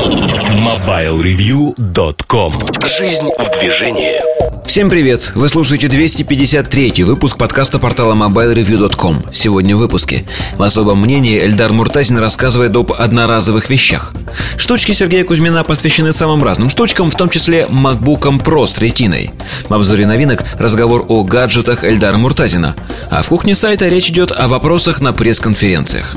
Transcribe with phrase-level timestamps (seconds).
[0.00, 0.37] Oh!
[0.68, 2.52] MobileReview.com
[2.84, 4.20] Жизнь в движении.
[4.66, 5.32] Всем привет!
[5.34, 10.26] Вы слушаете 253 выпуск подкаста портала MobileReview.com Сегодня в выпуске.
[10.58, 14.12] В особом мнении Эльдар Муртазин рассказывает об одноразовых вещах.
[14.58, 19.30] Штучки Сергея Кузьмина посвящены самым разным штучкам, в том числе MacBook Pro с ретиной.
[19.70, 22.76] В обзоре новинок разговор о гаджетах Эльдара Муртазина.
[23.10, 26.14] А в кухне сайта речь идет о вопросах на пресс-конференциях.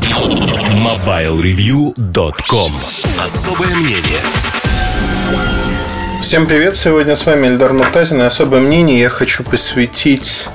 [0.73, 2.71] MobileReview.com
[3.23, 4.19] Особое мнение
[6.21, 6.75] Всем привет!
[6.75, 10.47] Сегодня с вами Эльдар Муртазин и особое мнение я хочу посвятить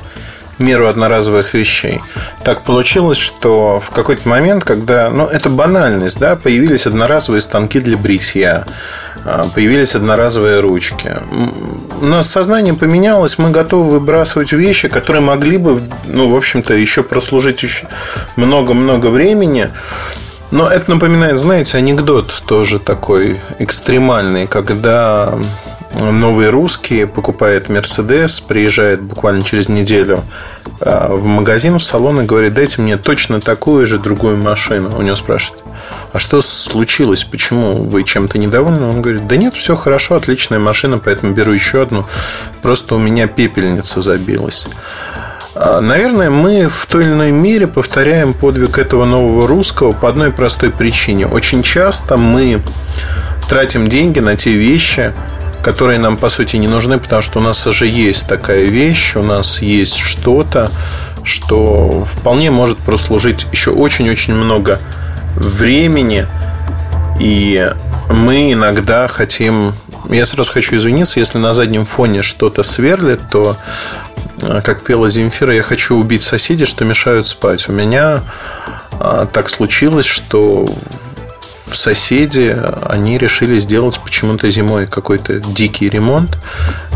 [0.59, 2.01] миру одноразовых вещей.
[2.45, 7.97] Так получилось, что в какой-то момент, когда, ну, это банальность, да, появились одноразовые станки для
[7.97, 8.65] бритья,
[9.25, 11.17] а, появились одноразовые ручки.
[12.01, 17.03] У нас сознание поменялось, мы готовы выбрасывать вещи, которые могли бы, ну, в общем-то, еще
[17.03, 17.85] прослужить
[18.37, 19.71] много-много времени.
[20.51, 25.39] Но это напоминает, знаете, анекдот тоже такой экстремальный, когда
[25.95, 30.25] новый русский покупает Мерседес, приезжает буквально через неделю
[30.81, 34.97] а, в магазин, в салон и говорит, дайте мне точно такую же другую машину.
[34.97, 35.63] У него спрашивают,
[36.13, 38.87] а что случилось, почему вы чем-то недовольны?
[38.87, 42.05] Он говорит, да нет, все хорошо, отличная машина, поэтому беру еще одну,
[42.63, 44.67] просто у меня пепельница забилась.
[45.59, 50.31] А, наверное, мы в той или иной мере повторяем подвиг этого нового русского по одной
[50.31, 51.27] простой причине.
[51.27, 52.63] Очень часто мы
[53.49, 55.15] тратим деньги на те вещи,
[55.63, 59.23] которые нам, по сути, не нужны, потому что у нас уже есть такая вещь, у
[59.23, 60.71] нас есть что-то,
[61.25, 64.79] что вполне может прослужить еще очень-очень много
[65.37, 66.27] времени,
[67.19, 67.73] и
[68.11, 69.73] мы иногда хотим...
[70.11, 73.57] Я сразу хочу извиниться, если на заднем фоне что-то сверлит, то,
[74.41, 77.69] как пела Земфира, я хочу убить соседей, что мешают спать.
[77.69, 78.23] У меня
[78.99, 80.69] а, так случилось, что
[81.73, 86.39] соседи, они решили сделать почему-то зимой какой-то дикий ремонт.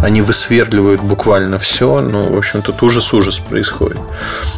[0.03, 2.01] Они высверливают буквально все.
[2.01, 3.99] Ну, в общем, тут ужас-ужас происходит.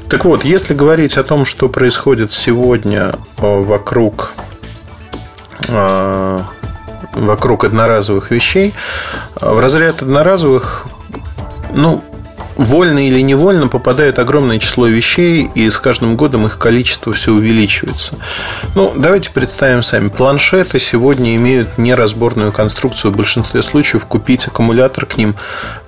[0.09, 4.35] Так вот, если говорить о том, что происходит сегодня э, вокруг
[7.15, 8.75] вокруг одноразовых вещей.
[9.41, 10.87] В разряд одноразовых,
[11.75, 12.03] ну,
[12.57, 18.17] вольно или невольно попадает огромное число вещей, и с каждым годом их количество все увеличивается.
[18.75, 20.09] Ну, давайте представим сами.
[20.09, 23.13] Планшеты сегодня имеют неразборную конструкцию.
[23.13, 25.35] В большинстве случаев купить аккумулятор к ним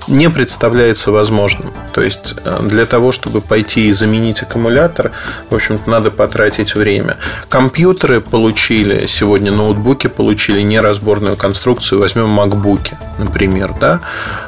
[0.09, 1.73] не представляется возможным.
[1.93, 5.13] То есть э, для того, чтобы пойти и заменить аккумулятор,
[5.51, 7.17] в общем-то, надо потратить время.
[7.49, 12.01] Компьютеры получили, сегодня ноутбуки получили неразборную конструкцию.
[12.01, 13.73] Возьмем MacBook, например.
[13.81, 14.01] Да?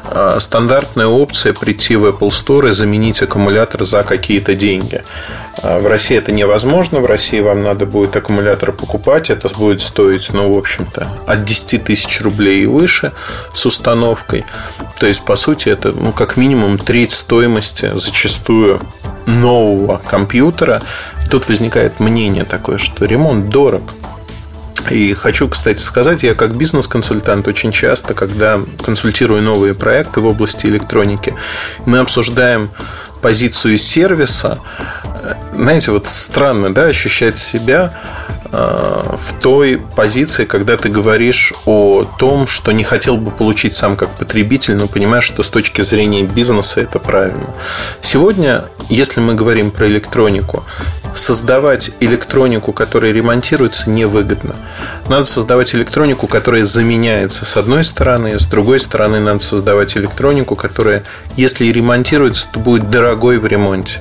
[0.05, 5.01] А, стандартная опция прийти в Apple Store и заменить аккумулятор за какие-то деньги.
[5.61, 6.99] А, в России это невозможно.
[6.99, 9.29] В России вам надо будет аккумулятор покупать.
[9.29, 13.13] Это будет стоить, ну, в общем-то, от 10 тысяч рублей и выше
[13.53, 14.45] с установкой.
[14.99, 18.81] То есть, по сути, это, ну, как минимум треть стоимости зачастую
[19.25, 20.81] нового компьютера.
[21.29, 23.83] Тут возникает мнение такое, что ремонт дорог.
[24.89, 30.65] И хочу, кстати, сказать, я как бизнес-консультант очень часто, когда консультирую новые проекты в области
[30.67, 31.33] электроники,
[31.85, 32.69] мы обсуждаем
[33.21, 34.59] позицию сервиса.
[35.53, 37.93] Знаете, вот странно, да, ощущать себя
[38.29, 43.95] Э, в той позиции, когда ты говоришь о том, что не хотел бы получить сам
[43.95, 47.53] как потребитель, но понимаешь, что с точки зрения бизнеса это правильно.
[48.01, 50.63] Сегодня, если мы говорим про электронику,
[51.15, 54.55] создавать электронику, которая ремонтируется, невыгодно.
[55.09, 61.03] Надо создавать электронику, которая заменяется с одной стороны, с другой стороны надо создавать электронику, которая,
[61.35, 63.99] если и ремонтируется, то будет дорогой в ремонте.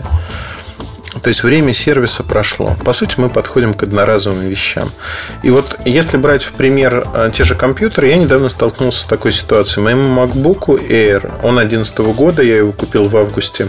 [1.23, 2.77] То есть время сервиса прошло.
[2.85, 4.91] По сути, мы подходим к одноразовым вещам.
[5.43, 9.33] И вот если брать в пример э, те же компьютеры, я недавно столкнулся с такой
[9.33, 9.85] ситуацией.
[9.85, 13.69] Моему MacBook Air, он 2011 года, я его купил в августе.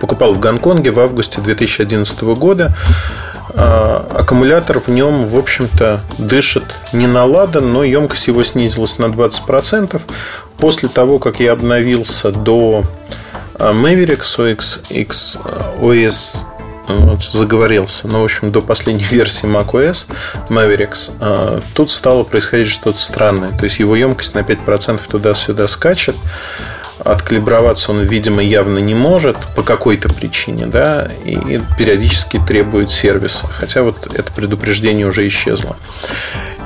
[0.00, 2.76] Покупал в Гонконге в августе 2011 года.
[3.54, 10.00] А, аккумулятор в нем, в общем-то, дышит не на но емкость его снизилась на 20%.
[10.58, 12.82] После того, как я обновился до
[13.58, 15.38] а Mavericks OS, X,
[15.80, 16.44] OS
[16.88, 20.06] вот, заговорился, ну, в общем, до последней версии macOS
[20.48, 23.52] Mavericks, а, тут стало происходить что-то странное.
[23.52, 26.16] То есть его емкость на 5% туда-сюда скачет,
[27.12, 33.46] откалиброваться он, видимо, явно не может по какой-то причине, да, и периодически требует сервиса.
[33.46, 35.76] Хотя вот это предупреждение уже исчезло.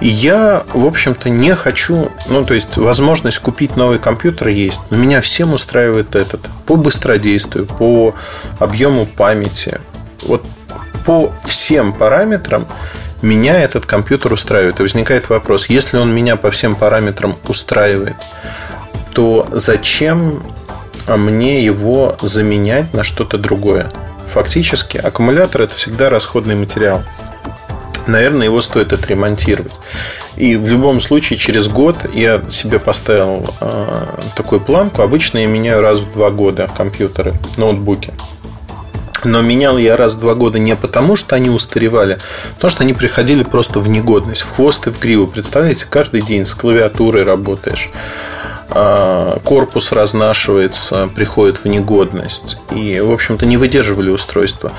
[0.01, 4.97] И я, в общем-то, не хочу, ну, то есть, возможность купить новый компьютер есть, но
[4.97, 6.41] меня всем устраивает этот.
[6.65, 8.15] По быстродействию, по
[8.59, 9.79] объему памяти,
[10.23, 10.45] вот
[11.05, 12.67] по всем параметрам
[13.21, 14.81] меня этот компьютер устраивает.
[14.81, 18.17] И возникает вопрос, если он меня по всем параметрам устраивает,
[19.13, 20.43] то зачем
[21.07, 23.91] мне его заменять на что-то другое?
[24.33, 27.03] Фактически аккумулятор это всегда расходный материал.
[28.07, 29.75] Наверное, его стоит отремонтировать.
[30.37, 35.03] И в любом случае, через год я себе поставил э, такую планку.
[35.03, 38.13] Обычно я меняю раз в два года компьютеры, ноутбуки.
[39.23, 42.83] Но менял я раз в два года не потому, что они устаревали, а потому что
[42.85, 45.27] они приходили просто в негодность, в хвост и в гриву.
[45.27, 47.91] Представляете, каждый день с клавиатурой работаешь.
[48.73, 52.59] А, корпус разнашивается, приходит в негодность.
[52.71, 54.71] И, в общем-то, не выдерживали устройство.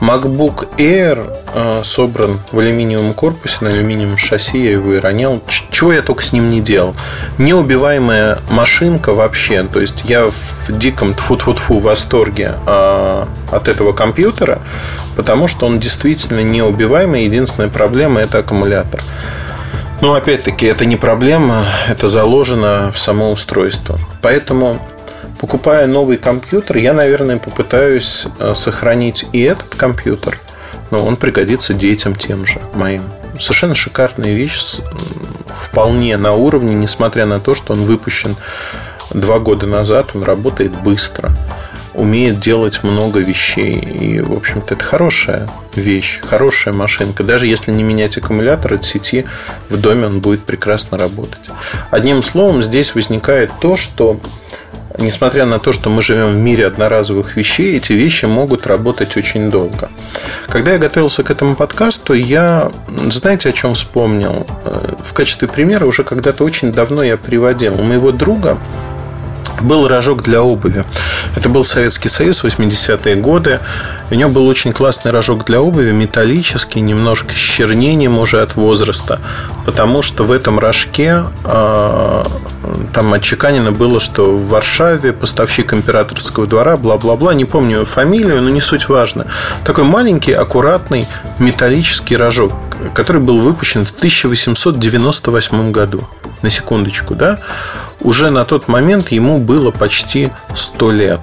[0.00, 5.40] MacBook Air а, собран в алюминиевом корпусе, на алюминиевом шасси, я его и ронял.
[5.70, 6.94] Чего я только с ним не делал.
[7.38, 9.62] Неубиваемая машинка вообще.
[9.64, 14.60] То есть, я в диком тфу-тфу-тфу восторге а, от этого компьютера,
[15.16, 17.24] потому что он действительно неубиваемый.
[17.24, 19.00] Единственная проблема– это аккумулятор.
[20.00, 23.98] Но опять-таки это не проблема, это заложено в само устройство.
[24.22, 24.80] Поэтому,
[25.40, 30.38] покупая новый компьютер, я, наверное, попытаюсь э, сохранить и этот компьютер,
[30.92, 33.02] но он пригодится детям тем же моим.
[33.40, 34.76] Совершенно шикарная вещь,
[35.56, 38.36] вполне на уровне, несмотря на то, что он выпущен
[39.10, 41.30] два года назад, он работает быстро
[41.98, 43.78] умеет делать много вещей.
[43.78, 47.24] И, в общем-то, это хорошая вещь, хорошая машинка.
[47.24, 49.24] Даже если не менять аккумулятор от сети,
[49.68, 51.50] в доме он будет прекрасно работать.
[51.90, 54.20] Одним словом, здесь возникает то, что
[54.98, 59.48] несмотря на то, что мы живем в мире одноразовых вещей, эти вещи могут работать очень
[59.48, 59.88] долго.
[60.48, 62.70] Когда я готовился к этому подкасту, я,
[63.10, 64.46] знаете, о чем вспомнил?
[64.64, 67.80] Э, в качестве примера уже когда-то очень давно я приводил.
[67.80, 68.58] У моего друга
[69.62, 70.84] был рожок для обуви.
[71.36, 73.60] Это был Советский Союз, 80-е годы.
[74.10, 79.20] У него был очень классный рожок для обуви, металлический, немножко с чернением уже от возраста.
[79.64, 82.24] Потому что в этом рожке э,
[82.92, 88.60] там отчеканено было, что в Варшаве поставщик императорского двора, бла-бла-бла, не помню фамилию, но не
[88.60, 89.26] суть важно.
[89.64, 91.06] Такой маленький, аккуратный
[91.38, 92.52] металлический рожок,
[92.94, 96.08] который был выпущен в 1898 году.
[96.42, 97.38] На секундочку, да?
[98.00, 101.20] Уже на тот момент ему было почти 100 лет.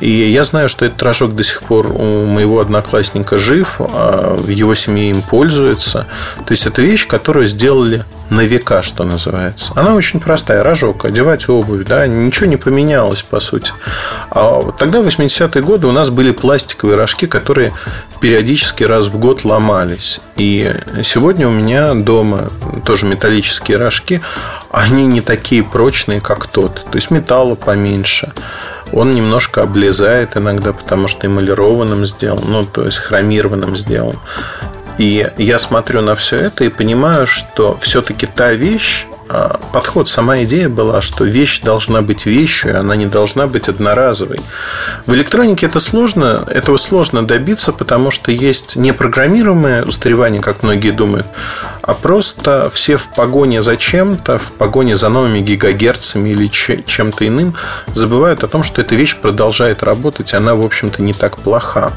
[0.00, 4.48] И я знаю, что этот рожок до сих пор у моего одноклассника жив, а в
[4.48, 6.06] его семье им пользуется.
[6.46, 9.72] То есть это вещь, которую сделали на века, что называется.
[9.74, 13.72] Она очень простая, рожок, одевать обувь, да, ничего не поменялось, по сути.
[14.30, 17.74] А тогда, в 80-е годы, у нас были пластиковые рожки, которые
[18.20, 20.20] периодически раз в год ломались.
[20.36, 22.50] И сегодня у меня дома
[22.84, 24.20] тоже металлические рожки,
[24.70, 26.84] они не такие прочные, как тот.
[26.90, 28.32] То есть металла поменьше.
[28.92, 34.14] Он немножко облезает иногда, потому что эмалированным сделан, ну, то есть хромированным сделан.
[35.00, 40.42] И я смотрю на все это и понимаю, что все-таки та вещь, а, подход, сама
[40.42, 44.40] идея была, что вещь должна быть вещью, она не должна быть одноразовой.
[45.06, 50.90] В электронике это сложно, этого сложно добиться, потому что есть не программируемое устаревание, как многие
[50.90, 51.26] думают,
[51.80, 57.54] а просто все в погоне за чем-то, в погоне за новыми гигагерцами или чем-то иным,
[57.94, 61.94] забывают о том, что эта вещь продолжает работать, она, в общем-то, не так плоха.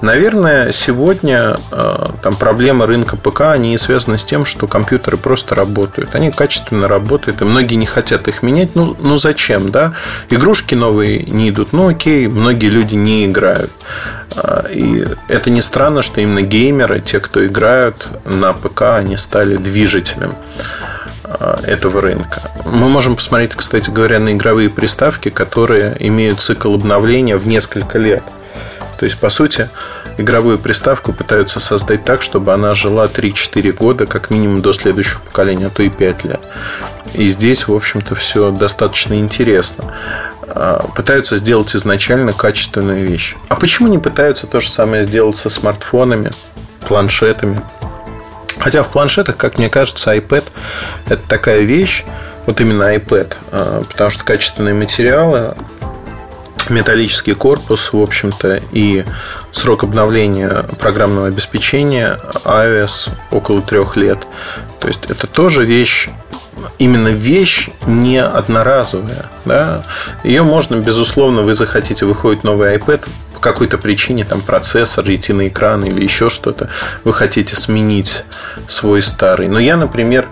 [0.00, 6.14] Наверное, сегодня э, там проблемы рынка ПК, они связаны с тем, что компьютеры просто работают.
[6.14, 8.76] Они качественно работают, и многие не хотят их менять.
[8.76, 9.94] Ну, ну зачем, да?
[10.30, 11.72] Игрушки новые не идут.
[11.72, 13.72] Ну, окей, многие люди не играют.
[14.36, 19.56] Э, и это не странно, что именно геймеры, те, кто играют на ПК, они стали
[19.56, 20.32] движителем
[21.24, 22.52] э, этого рынка.
[22.64, 28.22] Мы можем посмотреть, кстати говоря, на игровые приставки, которые имеют цикл обновления в несколько лет.
[28.98, 29.68] То есть, по сути,
[30.16, 35.66] игровую приставку пытаются создать так, чтобы она жила 3-4 года, как минимум до следующего поколения,
[35.66, 36.40] а то и 5 лет.
[37.14, 39.84] И здесь, в общем-то, все достаточно интересно.
[40.48, 43.36] А, пытаются сделать изначально качественную вещь.
[43.48, 46.32] А почему не пытаются то же самое сделать со смартфонами,
[46.86, 47.60] планшетами?
[48.58, 50.44] Хотя в планшетах, как мне кажется, iPad
[51.06, 52.04] это такая вещь,
[52.46, 55.54] вот именно iPad, а, потому что качественные материалы,
[56.70, 59.04] металлический корпус, в общем-то, и
[59.52, 64.26] срок обновления программного обеспечения iOS около трех лет.
[64.80, 66.08] То есть это тоже вещь
[66.78, 69.26] именно вещь не одноразовая.
[69.44, 69.82] Да?
[70.24, 75.84] Ее можно, безусловно, вы захотите, выходит новый iPad, по какой-то причине, там процессор, ретина экран
[75.84, 76.68] или еще что-то,
[77.04, 78.24] вы хотите сменить
[78.66, 79.46] свой старый.
[79.46, 80.28] Но я, например,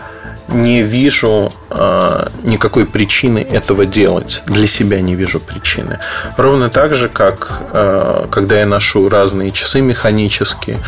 [0.48, 4.42] не вижу э, никакой причины этого делать.
[4.46, 5.98] Для себя не вижу причины.
[6.36, 10.78] Ровно так же, как э, когда я ношу разные часы механические,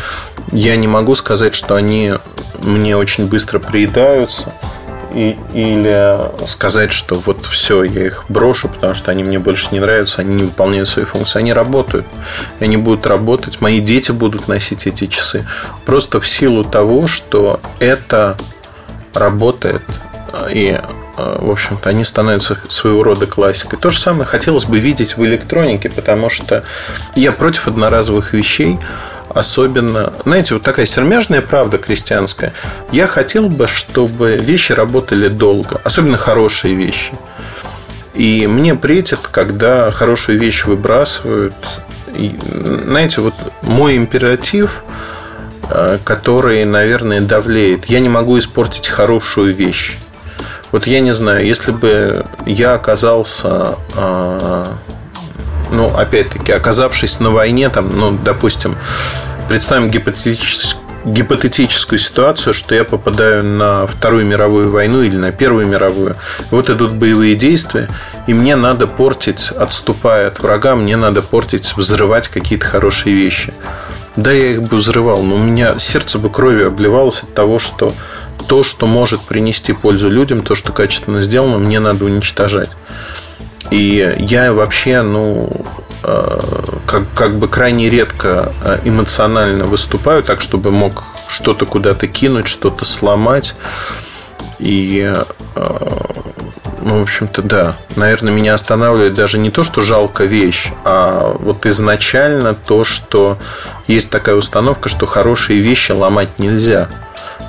[0.51, 2.13] я не могу сказать, что они
[2.63, 4.53] мне очень быстро приедаются.
[5.13, 9.79] И, или сказать, что вот все, я их брошу, потому что они мне больше не
[9.79, 11.39] нравятся, они не выполняют свои функции.
[11.39, 12.05] Они работают.
[12.59, 13.59] Они будут работать.
[13.59, 15.47] Мои дети будут носить эти часы.
[15.85, 18.37] Просто в силу того, что это
[19.13, 19.81] работает.
[20.51, 20.79] И,
[21.17, 23.79] в общем-то, они становятся своего рода классикой.
[23.79, 26.63] То же самое хотелось бы видеть в электронике, потому что
[27.15, 28.79] я против одноразовых вещей,
[29.29, 32.53] особенно, знаете, вот такая сермяжная правда крестьянская.
[32.91, 37.13] Я хотел бы, чтобы вещи работали долго, особенно хорошие вещи.
[38.13, 41.55] И мне претит, когда хорошую вещь выбрасывают.
[42.13, 42.37] И,
[42.85, 45.18] знаете, вот мой императив– Э,
[46.03, 47.85] который, наверное, давлеет.
[47.85, 49.97] Я не могу испортить хорошую вещь.
[50.71, 54.63] Вот я не знаю, если бы я оказался, э,
[55.71, 58.77] ну, опять-таки, оказавшись на войне, там, ну, допустим,
[59.47, 66.15] представим гипотетическую гипотетическую ситуацию, что я попадаю на Вторую мировую войну или на Первую мировую.
[66.51, 67.87] Вот идут боевые действия,
[68.27, 73.53] и мне надо портить, отступая от врага, мне надо портить, взрывать какие-то хорошие вещи.
[74.15, 77.93] Да, я их бы взрывал, но у меня сердце бы кровью обливалось от того, что
[78.47, 82.71] то, что может принести пользу людям, то, что качественно сделано, мне надо уничтожать.
[83.69, 85.49] И я вообще, ну,
[86.03, 86.39] э,
[86.87, 92.85] как, как бы крайне редко э, эмоционально выступаю, так, чтобы мог что-то куда-то кинуть, что-то
[92.85, 93.55] сломать.
[94.57, 95.13] И
[95.55, 95.73] э,
[96.81, 97.77] ну, в общем-то, да.
[97.95, 103.37] Наверное, меня останавливает даже не то, что жалко вещь, а вот изначально то, что
[103.87, 106.89] есть такая установка, что хорошие вещи ломать нельзя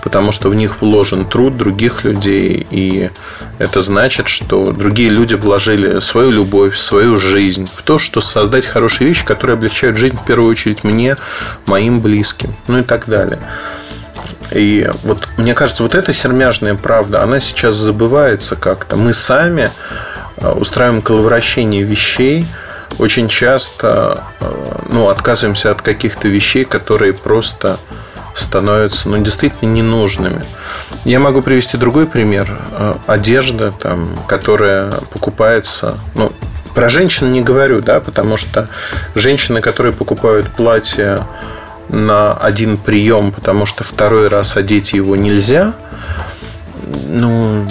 [0.02, 3.10] потому что в них вложен труд других людей, и
[3.58, 9.08] это значит, что другие люди вложили свою любовь, свою жизнь в то, что создать хорошие
[9.08, 11.16] вещи, которые облегчают жизнь в первую очередь мне,
[11.66, 13.38] моим близким, ну и так далее.
[14.50, 18.96] И вот мне кажется, вот эта сермяжная правда, она сейчас забывается как-то.
[18.96, 19.70] Мы сами
[20.36, 22.46] э, устраиваем коловращение вещей,
[22.98, 24.52] очень часто э,
[24.90, 27.78] ну, отказываемся от каких-то вещей, которые просто
[28.34, 30.44] становятся ну, действительно ненужными.
[31.04, 32.58] Я могу привести другой пример.
[32.72, 36.32] Э, одежда, там, которая покупается, ну,
[36.74, 38.68] про женщин не говорю, да, потому что
[39.14, 41.26] женщины, которые покупают платья
[41.90, 45.74] на один прием, потому что второй раз одеть его нельзя,
[47.08, 47.66] ну,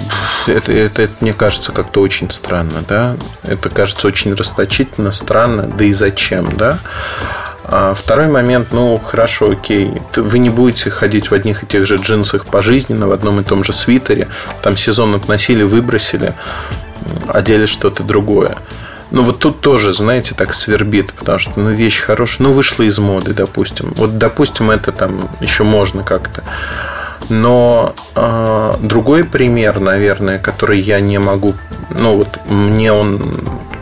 [0.48, 3.16] это, это, это мне кажется как-то очень странно, да.
[3.44, 6.80] Это кажется очень расточительно, странно, да и зачем, да.
[7.64, 11.98] А второй момент, ну, хорошо, окей, вы не будете ходить в одних и тех же
[11.98, 14.28] джинсах пожизненно, в одном и том же свитере,
[14.62, 16.34] там сезон относили, выбросили,
[17.28, 18.58] одели что-то другое.
[19.12, 23.00] Ну, вот тут тоже, знаете, так свербит, потому что, ну, вещь хорошая, ну, вышла из
[23.00, 23.92] моды, допустим.
[23.96, 26.44] Вот, допустим, это там еще можно как-то.
[27.30, 31.56] Но э, другой пример, наверное, который я не могу,
[31.96, 33.34] ну, вот мне он,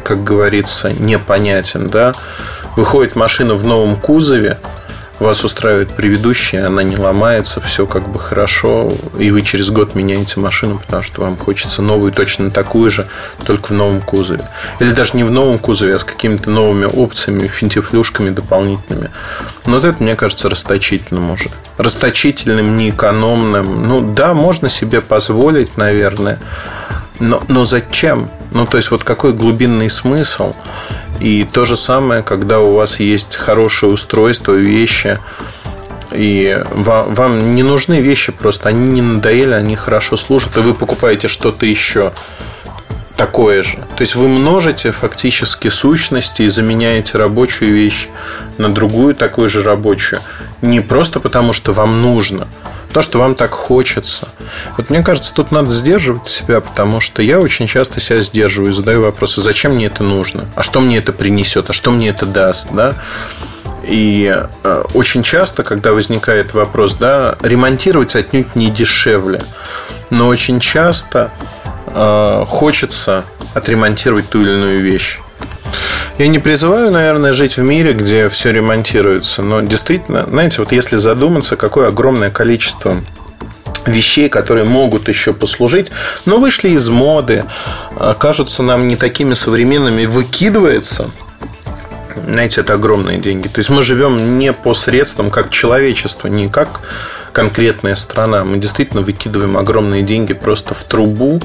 [0.04, 2.14] как говорится, непонятен, да,
[2.78, 4.58] выходит машина в новом кузове,
[5.20, 10.40] вас устраивает предыдущая, она не ломается, все как бы хорошо, и вы через год меняете
[10.40, 13.08] машину, потому что вам хочется новую, точно такую же,
[13.46, 14.50] только в новом кузове.
[14.80, 19.10] Или даже не в новом кузове, а с какими-то новыми опциями, финтифлюшками дополнительными.
[19.66, 21.50] Но вот это, мне кажется, расточительным уже.
[21.78, 23.88] Расточительным, неэкономным.
[23.88, 26.40] Ну да, можно себе позволить, наверное,
[27.20, 28.30] но, но зачем?
[28.54, 30.54] Ну, то есть, вот какой глубинный смысл?
[31.20, 35.18] И то же самое, когда у вас есть хорошее устройство, вещи,
[36.12, 40.74] и вам, вам не нужны вещи просто, они не надоели, они хорошо служат, и вы
[40.74, 42.14] покупаете что-то еще
[43.16, 43.78] такое же.
[43.96, 48.08] То есть вы множите фактически сущности и заменяете рабочую вещь
[48.58, 50.22] на другую такую же рабочую.
[50.62, 52.48] Не просто потому, что вам нужно,
[52.94, 54.30] то, что вам так хочется.
[54.78, 58.74] Вот мне кажется, тут надо сдерживать себя, потому что я очень часто себя сдерживаю и
[58.74, 62.26] задаю вопросы, зачем мне это нужно, а что мне это принесет, а что мне это
[62.26, 62.96] даст, да?
[63.84, 69.42] И э, очень часто, когда возникает вопрос, да, ремонтировать отнюдь не дешевле,
[70.10, 71.32] но очень часто
[71.88, 75.20] э, хочется отремонтировать ту или иную вещь.
[76.18, 80.96] Я не призываю, наверное, жить в мире, где все ремонтируется, но действительно, знаете, вот если
[80.96, 83.04] задуматься, какое огромное количество
[83.86, 85.92] вещей, которые могут еще послужить,
[86.26, 87.46] но вышли из моды,
[87.96, 91.12] а, кажутся нам не такими современными, выкидывается,
[92.26, 93.48] знаете, это огромные деньги.
[93.48, 96.82] То есть мы живем не по средствам, как человечество, не как
[97.32, 98.44] конкретная страна.
[98.44, 101.40] Мы действительно выкидываем огромные деньги просто в трубу,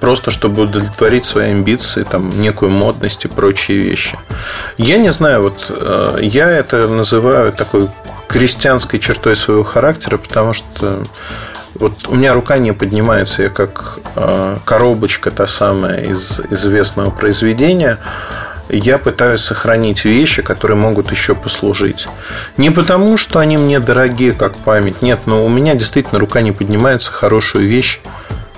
[0.00, 4.18] просто чтобы удовлетворить свои амбиции, там, некую модность и прочие вещи.
[4.78, 7.88] Я не знаю, вот э, я это называю такой
[8.28, 11.02] крестьянской чертой своего характера, потому что
[11.74, 17.98] вот у меня рука не поднимается, я как э, коробочка та самая из известного произведения
[18.68, 22.08] я пытаюсь сохранить вещи, которые могут еще послужить.
[22.56, 25.02] Не потому, что они мне дорогие, как память.
[25.02, 28.00] Нет, но у меня действительно рука не поднимается хорошую вещь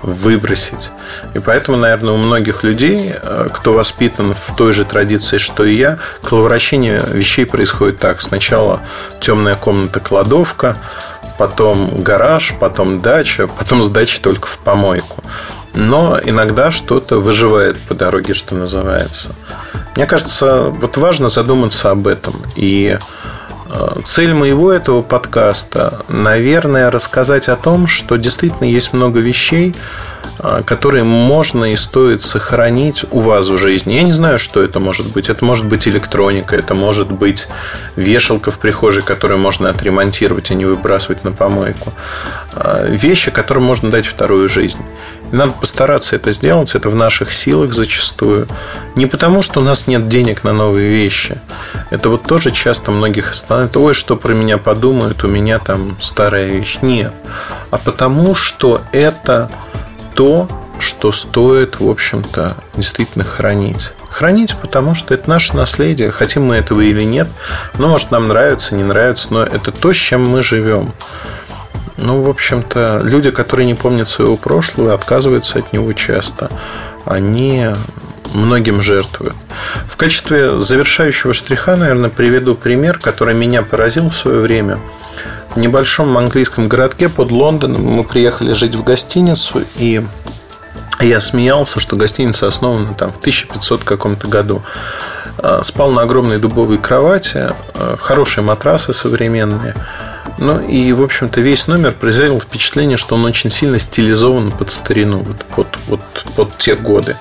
[0.01, 0.91] выбросить.
[1.33, 5.75] И поэтому, наверное, у многих людей, э, кто воспитан в той же традиции, что и
[5.75, 8.21] я, коловращение вещей происходит так.
[8.21, 8.81] Сначала
[9.19, 10.77] темная комната кладовка,
[11.37, 15.23] потом гараж, потом дача, потом с дачи только в помойку.
[15.73, 19.35] Но иногда что-то выживает по дороге, что называется.
[19.95, 22.41] Мне кажется, вот важно задуматься об этом.
[22.55, 22.97] И
[24.03, 29.75] цель моего этого подкаста, наверное, рассказать о том, что действительно есть много вещей,
[30.39, 33.93] э, которые можно и стоит сохранить у вас в жизни.
[33.93, 35.29] Я не знаю, что это может быть.
[35.29, 37.47] Это может быть электроника, это может быть
[37.95, 41.93] вешалка в прихожей, которую можно отремонтировать, а не выбрасывать на помойку.
[42.53, 44.79] Э, вещи, которым можно дать вторую жизнь.
[45.31, 48.47] Надо постараться это сделать, это в наших силах зачастую.
[48.95, 51.39] Не потому, что у нас нет денег на новые вещи.
[51.89, 53.77] Это вот тоже часто многих останавливает.
[53.77, 56.79] Ой, что про меня подумают, у меня там старая вещь.
[56.81, 57.13] Нет.
[57.71, 59.49] А потому, что это
[60.15, 60.47] то,
[60.79, 63.91] что стоит, в общем-то, действительно хранить.
[64.09, 67.27] Хранить, потому что это наше наследие, хотим мы этого или нет.
[67.77, 70.93] Ну, может, нам нравится, не нравится, но это то, с чем мы живем.
[72.01, 76.49] Ну, в общем-то, люди, которые не помнят своего прошлого, отказываются от него часто.
[77.05, 77.67] Они
[78.33, 79.35] многим жертвуют.
[79.87, 84.79] В качестве завершающего штриха, наверное, приведу пример, который меня поразил в свое время.
[85.55, 90.01] В небольшом английском городке под Лондоном мы приехали жить в гостиницу, и
[91.01, 94.61] я смеялся, что гостиница основана там в 1500 каком-то году.
[95.37, 99.75] А, спал на огромной дубовой кровати, а, хорошие матрасы современные–
[100.37, 105.19] ну и, в общем-то, весь номер произвел впечатление, что он очень сильно стилизован под старину,
[105.19, 106.01] вот, под, вот,
[106.35, 107.17] под те годы.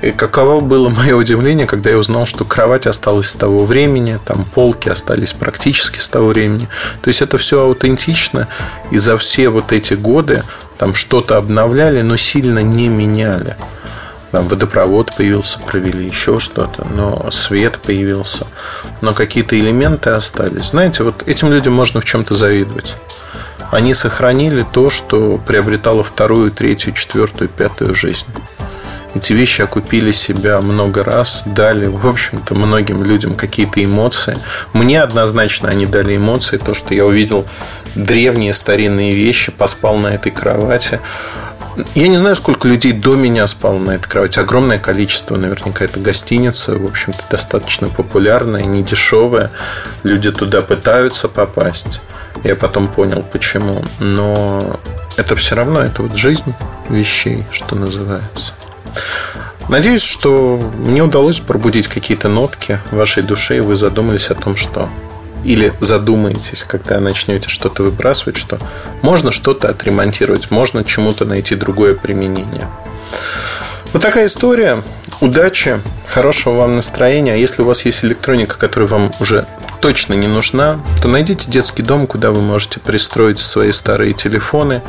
[0.00, 4.44] И каково было мое удивление, когда я узнал, что кровать осталась с того времени, там
[4.44, 6.68] полки остались практически с того времени.
[7.02, 8.48] То есть это все аутентично,
[8.90, 10.44] и за все вот эти годы
[10.78, 13.56] там что-то обновляли, но сильно не меняли.
[14.30, 18.46] Там водопровод появился, провели еще что-то, но свет появился,
[19.00, 20.70] но какие-то элементы остались.
[20.70, 22.96] Знаете, вот этим людям можно в чем-то завидовать.
[23.70, 28.26] Они сохранили то, что приобретало вторую, третью, четвертую, пятую жизнь.
[29.14, 34.38] Эти вещи окупили себя много раз, дали, в общем-то, многим людям какие-то эмоции.
[34.72, 37.44] Мне однозначно они дали эмоции, то, что я увидел
[37.94, 41.00] древние старинные вещи, поспал на этой кровати,
[41.94, 44.38] я не знаю, сколько людей до меня спало на этой кровати.
[44.38, 45.36] Огромное количество.
[45.36, 46.76] Наверняка это гостиница.
[46.76, 49.50] В общем-то, достаточно популярная, не дешевая.
[50.02, 52.00] Люди туда пытаются попасть.
[52.44, 53.84] Я потом понял, почему.
[53.98, 54.80] Но
[55.16, 56.54] это все равно, это вот жизнь
[56.88, 58.52] вещей, что называется.
[59.68, 64.56] Надеюсь, что мне удалось пробудить какие-то нотки в вашей душе, и вы задумались о том,
[64.56, 64.88] что
[65.44, 68.58] или задумаетесь, когда начнете что-то выбрасывать, что
[69.02, 72.68] можно что-то отремонтировать, можно чему-то найти другое применение.
[73.92, 74.82] Вот такая история.
[75.20, 77.32] Удачи, хорошего вам настроения.
[77.32, 79.46] А если у вас есть электроника, которая вам уже
[79.80, 84.82] точно не нужна, то найдите детский дом, куда вы можете пристроить свои старые телефоны,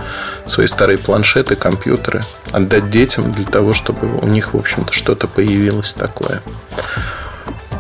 [0.46, 5.94] свои старые планшеты, компьютеры, отдать детям для того, чтобы у них, в общем-то, что-то появилось
[5.94, 6.42] такое.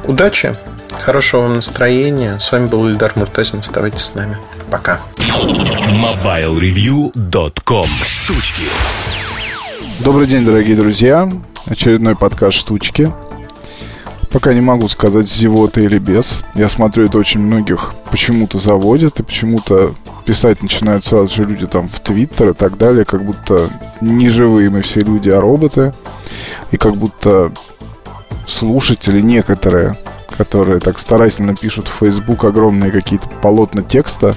[0.05, 0.55] Удачи!
[0.91, 2.39] Хорошего вам настроения.
[2.39, 3.59] С вами был Ильдар Муртазин.
[3.59, 4.37] Оставайтесь с нами.
[4.69, 4.99] Пока.
[5.17, 8.63] MobileReview.com Штучки
[10.03, 11.31] Добрый день, дорогие друзья.
[11.65, 13.11] Очередной подкаст «Штучки».
[14.31, 16.41] Пока не могу сказать, с зевотой или без.
[16.53, 21.89] Я смотрю, это очень многих почему-то заводят, и почему-то писать начинают сразу же люди там
[21.89, 23.71] в Твиттер и так далее, как будто
[24.01, 25.91] не живые мы все люди, а роботы.
[26.71, 27.51] И как будто
[28.47, 29.95] слушатели некоторые
[30.37, 34.35] которые так старательно пишут в Facebook огромные какие-то полотна текста,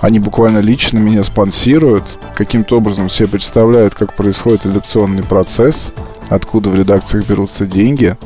[0.00, 5.92] они буквально лично меня спонсируют, каким-то образом себе представляют, как происходит редакционный процесс,
[6.28, 8.16] откуда в редакциях берутся деньги,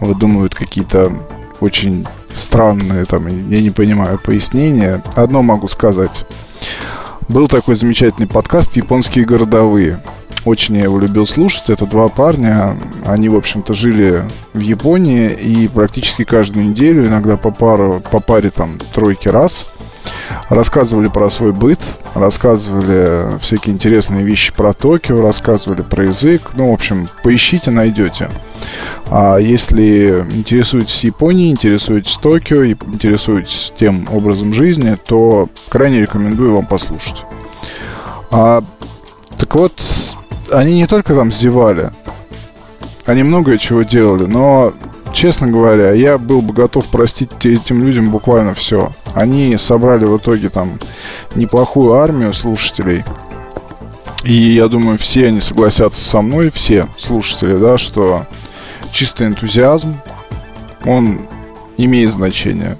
[0.00, 1.12] выдумывают какие-то
[1.60, 5.02] очень странные, там, я не понимаю, пояснения.
[5.14, 6.26] Одно могу сказать.
[7.28, 9.98] Был такой замечательный подкаст «Японские городовые».
[10.46, 11.68] Очень я его любил слушать.
[11.68, 12.78] Это два парня.
[13.04, 18.48] Они, в общем-то, жили в Японии и практически каждую неделю, иногда по, пару, по паре
[18.48, 19.66] там тройки раз,
[20.48, 21.78] Рассказывали про свой быт,
[22.14, 26.52] рассказывали всякие интересные вещи про Токио, рассказывали про язык.
[26.54, 28.30] Ну, в общем, поищите, найдете.
[29.10, 37.24] А если интересуетесь Японией, интересуетесь Токио, интересуетесь тем образом жизни, то крайне рекомендую вам послушать.
[38.30, 38.62] А,
[39.38, 39.80] так вот,
[40.50, 41.90] они не только там зевали,
[43.08, 44.74] они многое чего делали, но
[45.14, 48.90] честно говоря, я был бы готов простить этим людям буквально все.
[49.14, 50.78] Они собрали в итоге там
[51.34, 53.04] неплохую армию слушателей.
[54.24, 58.26] И я думаю, все они согласятся со мной, все слушатели, да, что
[58.92, 59.96] чистый энтузиазм,
[60.84, 61.20] он
[61.78, 62.76] имеет значение.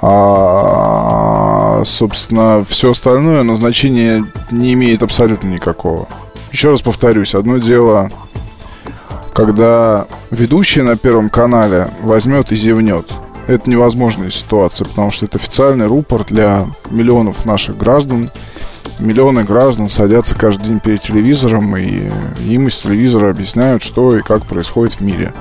[0.00, 6.08] А, собственно, все остальное назначение не имеет абсолютно никакого.
[6.50, 8.08] Еще раз повторюсь, одно дело
[9.32, 13.06] когда ведущий на Первом канале возьмет и зевнет.
[13.46, 18.30] Это невозможная ситуация, потому что это официальный рупор для миллионов наших граждан.
[18.98, 22.08] Миллионы граждан садятся каждый день перед телевизором, и
[22.40, 25.32] им из телевизора объясняют, что и как происходит в мире.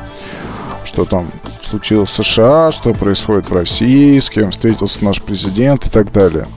[0.83, 1.27] Что там
[1.63, 6.47] случилось в США, что происходит в России, с кем встретился наш президент и так далее.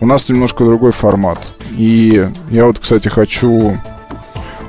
[0.00, 1.52] У нас немножко другой формат.
[1.70, 3.78] И я вот, кстати, хочу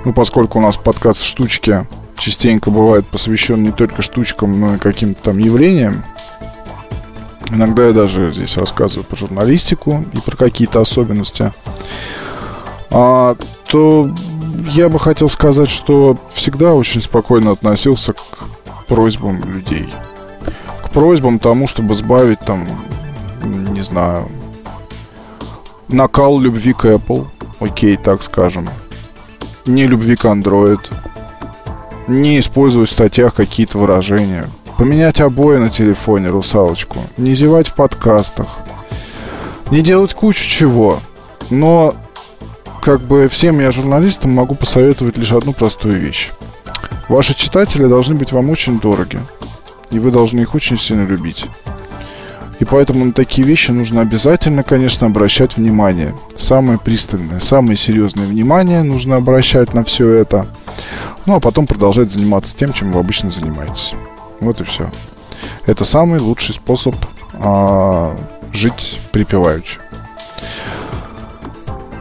[0.08, 1.86] ну, поскольку у нас подкаст «Штучки»
[2.18, 6.02] частенько бывает посвящен не только штучкам, но и каким-то там явлениям,
[7.50, 11.52] иногда я даже здесь рассказываю про журналистику и про какие-то особенности,
[12.90, 13.36] а,
[13.68, 14.10] то
[14.70, 18.48] я бы хотел сказать, что всегда очень спокойно относился к
[18.88, 19.94] просьбам людей.
[20.86, 22.66] К просьбам тому, чтобы сбавить там,
[23.44, 24.30] не знаю,
[25.90, 27.28] накал любви к Apple,
[27.60, 28.70] окей, так скажем–
[29.68, 30.80] не любви к Android,
[32.08, 38.60] не использовать в статьях какие-то выражения, поменять обои на телефоне, русалочку, не зевать в подкастах,
[39.72, 41.02] не делать кучу чего.
[41.50, 41.96] Но
[42.82, 46.32] как бы всем я журналистам могу посоветовать лишь одну простую вещь.
[47.10, 49.20] Ваши читатели должны быть вам очень дороги,
[49.90, 51.48] и вы должны их очень сильно любить.
[52.60, 56.16] И поэтому на такие вещи нужно обязательно, конечно, обращать внимание.
[56.36, 60.48] Самое пристальное, самое серьезное внимание нужно обращать на все это.
[61.26, 63.94] Ну, а потом продолжать заниматься тем, чем вы обычно занимаетесь.
[64.40, 64.90] Вот и все.
[65.66, 66.96] Это самый лучший способ
[67.34, 68.16] а,
[68.54, 69.80] жить припеваючи.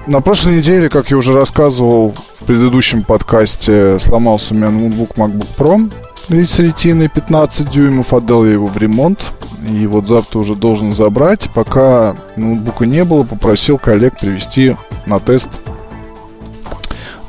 [0.06, 5.48] На прошлой неделе, как я уже рассказывал в предыдущем подкасте, сломался у меня ноутбук MacBook
[5.58, 5.92] Pro
[6.28, 8.12] с ретиной 15 дюймов.
[8.12, 9.32] Отдал я его в ремонт.
[9.70, 11.48] И вот завтра уже должен забрать.
[11.54, 15.50] Пока ноутбука не было, попросил коллег привезти на тест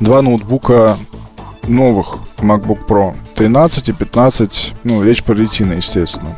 [0.00, 0.98] два ноутбука
[1.66, 6.30] новых MacBook Pro 13 и 15, ну, речь про ретина, естественно.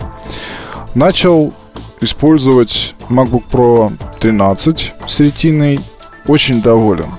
[0.94, 1.52] Начал
[2.00, 5.80] использовать MacBook Pro 13 с ретиной,
[6.26, 7.10] очень доволен.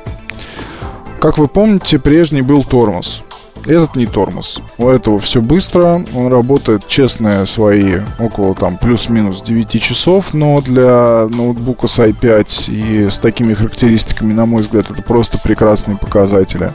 [1.19, 3.23] Как вы помните, прежний был тормоз.
[3.65, 4.61] Этот не тормоз.
[4.77, 6.03] У этого все быстро.
[6.15, 13.09] Он работает честные свои около там плюс-минус 9 часов, но для ноутбука с i5 и
[13.09, 16.71] с такими характеристиками, на мой взгляд, это просто прекрасные показатели.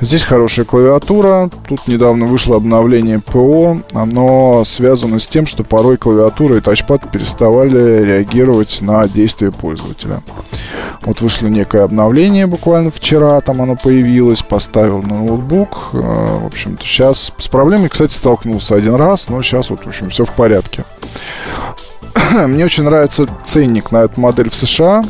[0.00, 1.48] Здесь хорошая клавиатура.
[1.68, 3.78] Тут недавно вышло обновление ПО.
[3.94, 10.22] Оно связано с тем, что порой клавиатура и тачпад переставали реагировать на действия пользователя.
[11.02, 15.90] Вот вышло некое обновление буквально вчера, там оно появилось, поставил на ноутбук.
[15.92, 20.10] Э, в общем-то, сейчас с проблемой, кстати, столкнулся один раз, но сейчас вот, в общем,
[20.10, 20.84] все в порядке.
[22.32, 25.04] Мне очень нравится ценник на эту модель в США.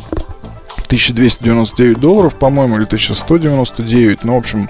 [0.87, 4.23] 1299 долларов, по-моему, или 1199.
[4.23, 4.67] Ну, в общем,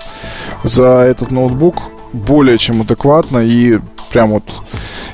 [0.64, 1.76] за этот ноутбук
[2.14, 3.40] более чем адекватно.
[3.40, 3.80] И
[4.12, 4.44] прям вот,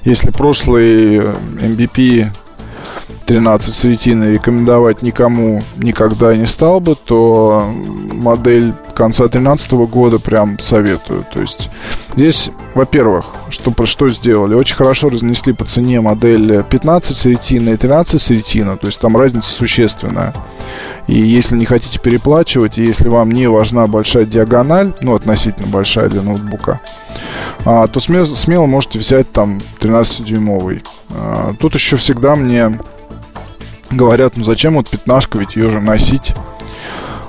[0.04, 2.28] если прошлый MVP
[3.25, 7.73] 13 с ретиной рекомендовать никому никогда не стал бы, то
[8.12, 11.25] модель конца 2013 года прям советую.
[11.31, 11.69] То есть
[12.15, 14.55] здесь, во-первых, что, что сделали?
[14.55, 18.77] Очень хорошо разнесли по цене модель 15 с ретиной и 13 с ретиной.
[18.77, 20.33] То есть там разница существенная.
[21.07, 26.09] И если не хотите переплачивать, и если вам не важна большая диагональ, ну, относительно большая
[26.09, 26.79] для ноутбука,
[27.65, 30.83] а, то смело, смело можете взять там 13-дюймовый.
[31.09, 32.71] А, тут еще всегда мне
[33.93, 36.34] говорят, ну зачем вот пятнашка, ведь ее же носить.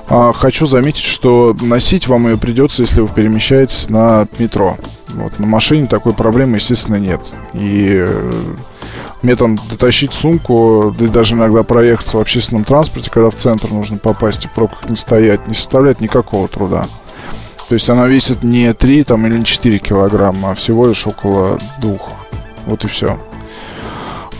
[0.07, 4.77] А, хочу заметить, что носить вам ее придется, если вы перемещаетесь на метро.
[5.09, 7.21] Вот, на машине такой проблемы, естественно, нет.
[7.53, 8.43] И э,
[9.21, 13.69] мне там дотащить сумку, да и даже иногда проехаться в общественном транспорте, когда в центр
[13.69, 16.87] нужно попасть и в пробках не стоять, не составляет никакого труда.
[17.67, 21.57] То есть она весит не 3 там, или не 4 килограмма, а всего лишь около
[21.79, 21.97] 2.
[22.67, 23.17] Вот и все.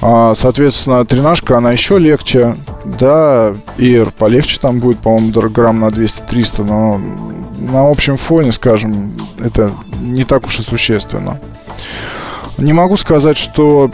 [0.01, 2.55] А, соответственно, тренажка, она еще легче.
[2.86, 7.01] Да, Air полегче там будет, по-моему, грамм на 200-300, но
[7.58, 11.39] на общем фоне, скажем, это не так уж и существенно.
[12.58, 13.89] Не могу сказать, что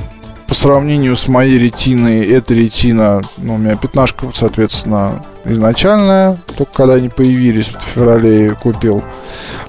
[0.52, 6.96] по сравнению с моей ретиной, эта ретина, ну, у меня пятнашка, соответственно, изначальная, только когда
[6.96, 9.02] они появились, вот в феврале купил.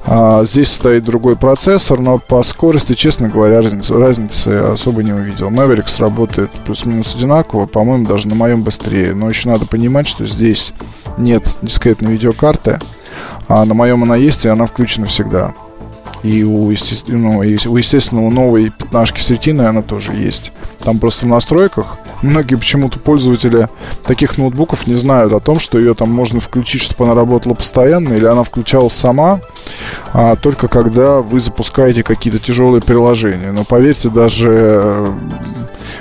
[0.07, 5.51] А, здесь стоит другой процессор, но по скорости, честно говоря, разницы, разницы особо не увидел.
[5.51, 9.15] Mavericks работает плюс-минус одинаково, по-моему, даже на моем быстрее.
[9.15, 10.73] Но еще надо понимать, что здесь
[11.17, 12.81] нет дискретной видеокарты,
[13.47, 15.53] а на моем она есть, и она включена всегда.
[16.23, 20.53] И у, естественно, у естественного новой пятнашки с ретиной она тоже есть.
[20.79, 23.69] Там просто в настройках многие почему-то пользователи
[24.05, 28.15] таких ноутбуков не знают о том, что ее там можно включить, чтобы она работала постоянно,
[28.15, 29.41] или она включалась сама,
[30.13, 33.53] а только когда вы запускаете какие-то тяжелые приложения.
[33.53, 35.13] Но поверьте, даже э,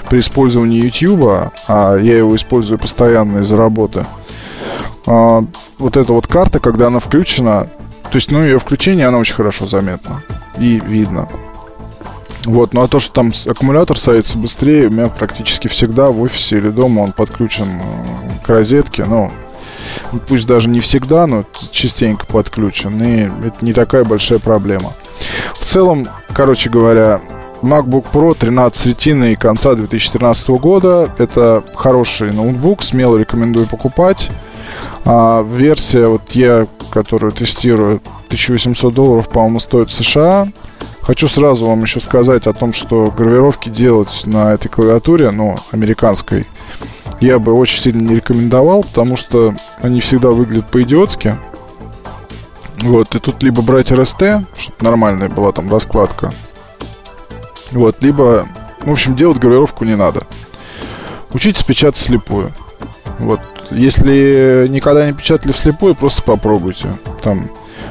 [0.09, 4.05] при использовании YouTube, а я его использую постоянно из-за работы,
[5.07, 5.43] а,
[5.77, 7.67] вот эта вот карта, когда она включена,
[8.11, 10.21] то есть, ну, ее включение, она очень хорошо заметна.
[10.59, 11.29] И видно.
[12.43, 16.57] Вот, ну а то, что там аккумулятор садится быстрее, у меня практически всегда в офисе
[16.57, 19.31] или дома он подключен э, к розетке, ну,
[20.27, 24.93] пусть даже не всегда, но частенько подключен, и это не такая большая проблема.
[25.53, 27.21] В целом, короче говоря,
[27.61, 31.11] MacBook Pro 13 ретиной конца 2013 года.
[31.19, 34.31] Это хороший ноутбук, смело рекомендую покупать.
[35.05, 40.47] А, версия, вот я, которую тестирую, 1800 долларов, по-моему, стоит в США.
[41.01, 46.47] Хочу сразу вам еще сказать о том, что гравировки делать на этой клавиатуре, ну, американской,
[47.19, 51.37] я бы очень сильно не рекомендовал, потому что они всегда выглядят по-идиотски.
[52.81, 56.33] Вот, и тут либо брать RST, чтобы нормальная была там раскладка.
[57.71, 58.47] Вот, либо,
[58.81, 60.23] в общем, делать гравировку не надо.
[61.31, 62.51] Учитесь печатать слепую.
[63.19, 63.39] Вот,
[63.71, 66.93] если никогда не печатали вслепую, просто попробуйте.
[67.23, 67.49] Там,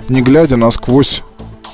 [0.09, 1.23] не глядя насквозь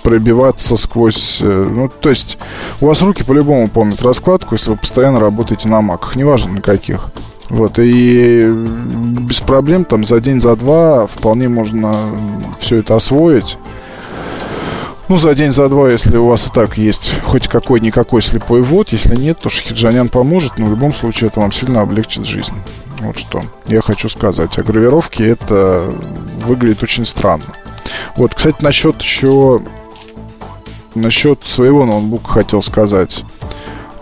[0.02, 1.40] пробиваться сквозь...
[1.42, 2.38] Э, ну, то есть,
[2.80, 7.10] у вас руки по-любому помнят раскладку, если вы постоянно работаете на маках, неважно на каких.
[7.48, 11.92] Вот, и без проблем там за день, за два вполне можно
[12.60, 13.58] все это освоить.
[15.08, 18.90] Ну, за день, за два, если у вас и так есть хоть какой-никакой слепой ввод.
[18.90, 22.54] Если нет, то Шахиджанян поможет, но в любом случае это вам сильно облегчит жизнь.
[23.00, 24.58] Вот что я хочу сказать.
[24.58, 25.90] А гравировки это
[26.44, 27.44] выглядит очень странно.
[28.16, 29.60] Вот, кстати, насчет еще...
[30.94, 33.22] Насчет своего ноутбука хотел сказать.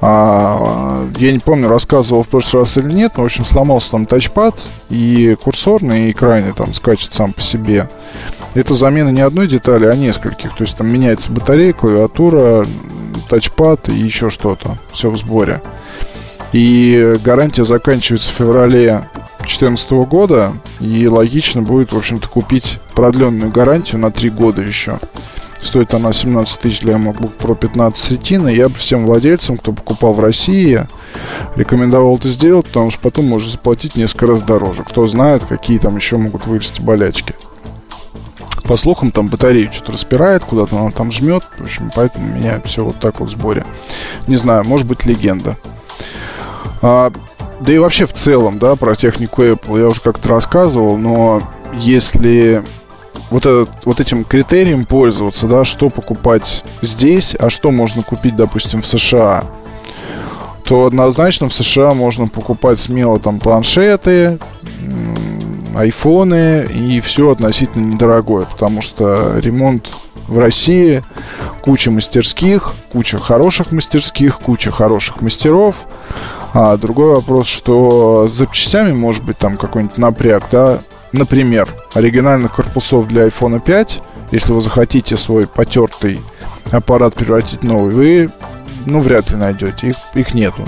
[0.01, 4.07] А, я не помню, рассказывал в прошлый раз или нет, но, в общем, сломался там
[4.07, 4.55] тачпад,
[4.91, 7.89] и курсорный, и крайний там скачет сам по себе.
[8.55, 10.55] Это замена не одной детали, а нескольких.
[10.55, 12.67] То есть там меняется батарея, клавиатура,
[13.29, 14.77] тачпад и еще что-то.
[14.93, 15.63] Все в сборе.
[16.55, 20.53] И гарантия заканчивается в феврале 2014 года.
[20.79, 25.01] И логично будет, в общем-то, купить продленную гарантию на 3 года еще.
[25.61, 28.55] Стоит она 17 тысяч для MacBook Pro 15 Retina.
[28.55, 30.87] Я бы всем владельцам, кто покупал в России,
[31.57, 34.85] рекомендовал это сделать, потому что потом можно заплатить несколько раз дороже.
[34.85, 37.35] Кто знает, какие там еще могут вырасти болячки.
[38.63, 41.43] По слухам, там батарею что-то распирает, куда-то она там жмет.
[41.59, 43.67] В общем, поэтому у меня все вот так вот в сборе.
[44.29, 45.57] Не знаю, может быть легенда.
[46.87, 47.11] А,
[47.61, 51.41] да и вообще в целом, да, про технику Apple я уже как-то рассказывал, но
[51.73, 52.63] если
[53.31, 58.83] вот, этот, вот этим критерием пользоваться, да, что покупать здесь, а что можно купить, допустим,
[58.83, 59.45] в США,
[60.65, 64.39] то однозначно в США можно покупать смело там планшеты,
[65.75, 69.89] айфоны и все относительно недорогое, потому что ремонт
[70.29, 71.03] в России
[71.63, 75.77] куча мастерских, куча хороших мастерских, куча хороших мастеров,
[76.55, 80.81] а другой вопрос, что с запчастями может быть там какой-нибудь напряг, да.
[81.13, 86.21] Например, оригинальных корпусов для iPhone 5, если вы захотите свой потертый
[86.71, 88.31] аппарат превратить в новый, вы,
[88.87, 89.89] ну, вряд ли найдете.
[89.89, 90.63] Их, их нету.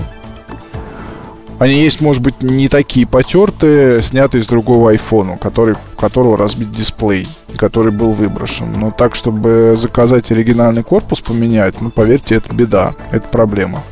[1.59, 7.27] Они есть, может быть, не такие потертые, снятые из другого айфона, который, которого разбит дисплей,
[7.55, 8.67] который был выброшен.
[8.77, 13.83] Но так, чтобы заказать оригинальный корпус поменять, ну, поверьте, это беда, это проблема.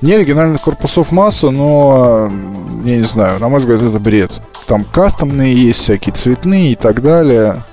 [0.00, 2.30] Не оригинальных корпусов масса, но,
[2.84, 4.40] я не знаю, на мой взгляд, это бред.
[4.66, 7.64] Там кастомные есть, всякие цветные и так далее.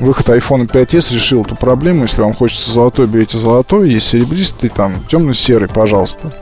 [0.00, 2.02] Выход iPhone 5s решил эту проблему.
[2.02, 3.90] Если вам хочется золотой, берите золотой.
[3.90, 6.32] Есть серебристый, там, темно-серый, пожалуйста.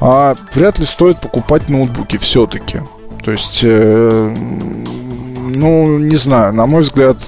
[0.00, 2.80] А вряд ли стоит покупать ноутбуки все-таки.
[3.24, 4.34] То есть, э,
[5.48, 7.18] ну, не знаю, на мой взгляд,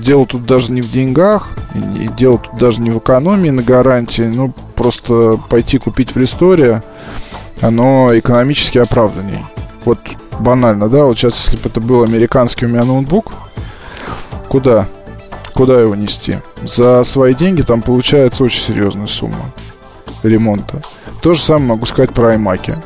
[0.00, 4.22] дело тут даже не в деньгах, и дело тут даже не в экономии на гарантии,
[4.22, 6.82] ну, просто пойти купить в ресторе
[7.60, 9.44] оно экономически оправданней.
[9.84, 9.98] Вот
[10.40, 13.32] банально, да, вот сейчас, если бы это был американский у меня ноутбук,
[14.48, 14.88] куда?
[15.54, 16.38] Куда его нести?
[16.64, 19.52] За свои деньги там получается очень серьезная сумма
[20.22, 20.80] ремонта.
[21.22, 22.76] То же самое могу сказать про iMac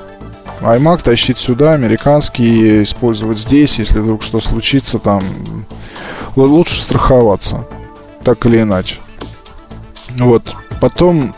[0.60, 5.22] iMac тащить сюда, американский, использовать здесь, если вдруг что случится, там
[6.36, 7.64] лучше страховаться,
[8.24, 8.96] так или иначе.
[10.16, 11.34] Вот, потом,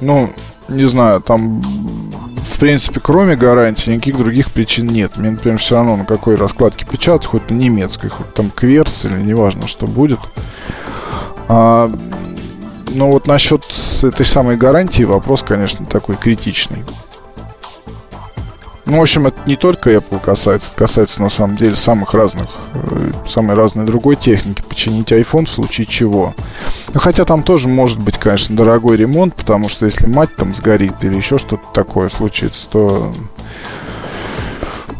[0.00, 0.30] ну,
[0.68, 5.16] не знаю, там, в принципе, кроме гарантии, никаких других причин нет.
[5.16, 9.20] Мне, например, все равно на какой раскладке печатать, хоть на немецкой, хоть там кверс или
[9.20, 10.20] неважно, что будет.
[11.48, 11.92] А,
[12.88, 13.64] но вот насчет
[14.02, 16.84] этой самой гарантии вопрос, конечно, такой критичный.
[18.86, 22.48] Ну, в общем, это не только Apple касается, это касается на самом деле самых разных,
[22.74, 24.62] э, самой разной другой техники.
[24.62, 26.34] Починить iPhone в случае чего.
[26.92, 31.02] Ну, хотя там тоже может быть, конечно, дорогой ремонт, потому что если мать там сгорит
[31.02, 33.12] или еще что-то такое случится, то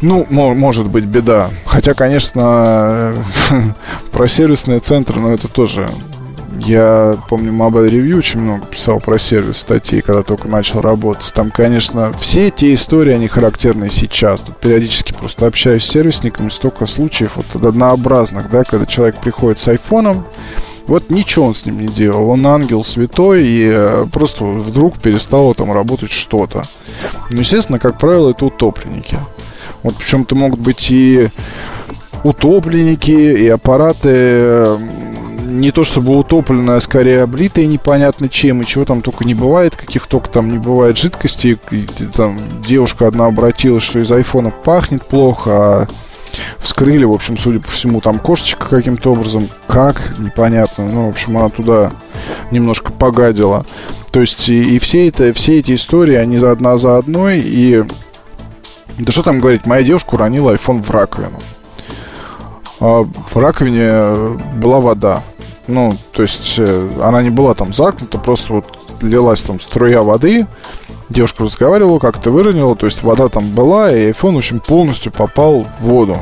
[0.01, 1.51] ну, может быть, беда.
[1.65, 3.13] Хотя, конечно,
[4.13, 5.89] про сервисные центры, но это тоже
[6.61, 11.33] я помню, Mobile Review очень много писал про сервис статей, когда только начал работать.
[11.35, 14.43] Там, конечно, все те истории, они характерны сейчас.
[14.43, 19.69] Тут периодически просто общаюсь с сервисниками, столько случаев вот однообразных, да, когда человек приходит с
[19.69, 20.25] айфоном,
[20.87, 22.29] вот ничего он с ним не делал.
[22.29, 26.65] Он ангел святой, и э, просто вдруг перестало там работать что-то.
[27.31, 29.19] Ну, естественно, как правило, это утопленники.
[29.83, 31.29] Вот причем это могут быть и
[32.23, 34.79] утопленники, и аппараты
[35.55, 39.77] не то чтобы утопленная, а скорее облитая непонятно чем, и чего там только не бывает,
[39.77, 41.59] каких только там не бывает жидкостей.
[42.15, 45.87] Там девушка одна обратилась, что из айфона пахнет плохо, а
[46.59, 51.39] вскрыли, в общем, судя по всему, там кошечка каким-то образом, как, непонятно, ну, в общем,
[51.39, 51.91] она туда
[52.51, 53.65] немножко погадила.
[54.11, 57.85] То есть и, и все, это, все эти истории, они одна за одной, и
[58.99, 61.41] да что там говорить, моя девушка уронила iPhone в раковину.
[62.81, 65.23] А в раковине была вода.
[65.67, 68.67] Ну, то есть э, она не была там закнута, просто вот
[69.01, 70.47] лилась там струя воды,
[71.09, 75.65] девушка разговаривала, как-то выронила, то есть вода там была, и iPhone, в общем, полностью попал
[75.81, 76.19] в воду.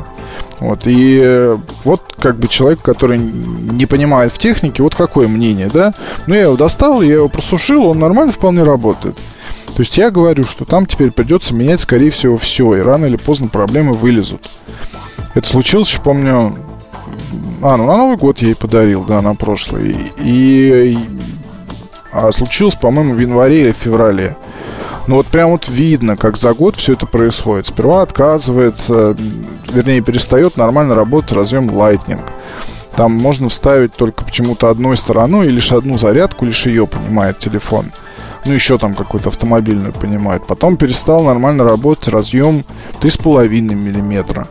[0.59, 5.69] Вот, и э, вот как бы человек, который не понимает в технике, вот какое мнение,
[5.71, 5.93] да?
[6.25, 9.15] Ну, я его достал, я его просушил, он нормально вполне работает.
[9.75, 13.15] То есть я говорю, что там теперь придется менять, скорее всего, все, и рано или
[13.15, 14.49] поздно проблемы вылезут.
[15.33, 16.55] Это случилось, помню,
[17.61, 19.95] а, ну на Новый год я ей подарил, да, на прошлый.
[20.19, 20.97] И, и
[22.11, 24.37] а случилось, по-моему, в январе или феврале.
[25.07, 27.65] Ну вот прям вот видно, как за год все это происходит.
[27.65, 29.15] Сперва отказывает, э,
[29.71, 32.21] вернее, перестает нормально работать разъем Lightning.
[32.95, 37.91] Там можно вставить только почему-то одной стороной, и лишь одну зарядку, лишь ее понимает телефон.
[38.45, 40.45] Ну, еще там какую-то автомобильную понимает.
[40.45, 42.65] Потом перестал нормально работать разъем
[43.01, 44.45] 3,5 миллиметра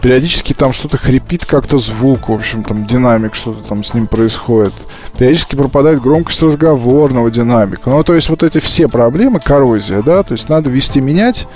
[0.00, 4.72] периодически там что-то хрипит как-то звук, в общем, там динамик, что-то там с ним происходит.
[5.18, 7.90] Периодически пропадает громкость разговорного динамика.
[7.90, 11.46] Ну, то есть вот эти все проблемы, коррозия, да, то есть надо вести менять.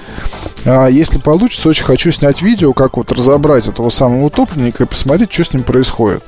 [0.64, 5.32] А если получится, очень хочу снять видео, как вот разобрать этого самого утопленника и посмотреть,
[5.32, 6.22] что с ним происходит.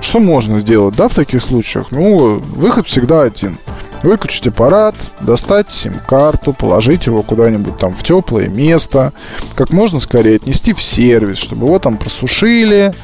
[0.00, 1.90] Что можно сделать, да, в таких случаях?
[1.90, 3.58] Ну, выход всегда один–
[4.02, 9.12] выключить аппарат, достать сим-карту, положить его куда-нибудь там в теплое место,
[9.54, 12.94] как можно скорее отнести в сервис, чтобы его там просушили,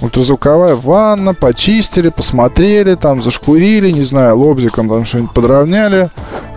[0.00, 6.08] ультразвуковая ванна, почистили, посмотрели, там зашкурили, не знаю, лобзиком там что-нибудь подровняли.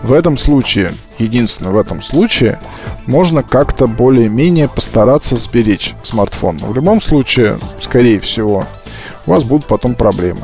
[0.02, 2.58] В этом случае, единственное в этом случае,
[3.06, 6.58] можно как-то более-менее постараться сберечь смартфон.
[6.60, 8.66] Но в любом случае, скорее всего,
[9.26, 10.42] у вас будут потом проблемы.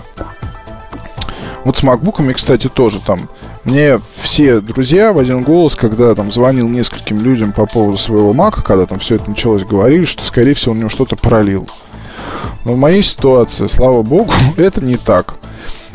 [1.64, 3.28] Вот с макбуками, кстати, тоже там
[3.66, 8.62] мне все друзья в один голос, когда там звонил нескольким людям по поводу своего мака,
[8.62, 11.68] когда там все это началось, говорили, что, скорее всего, он него что-то пролил.
[12.64, 15.34] Но в моей ситуации, слава богу, это не так.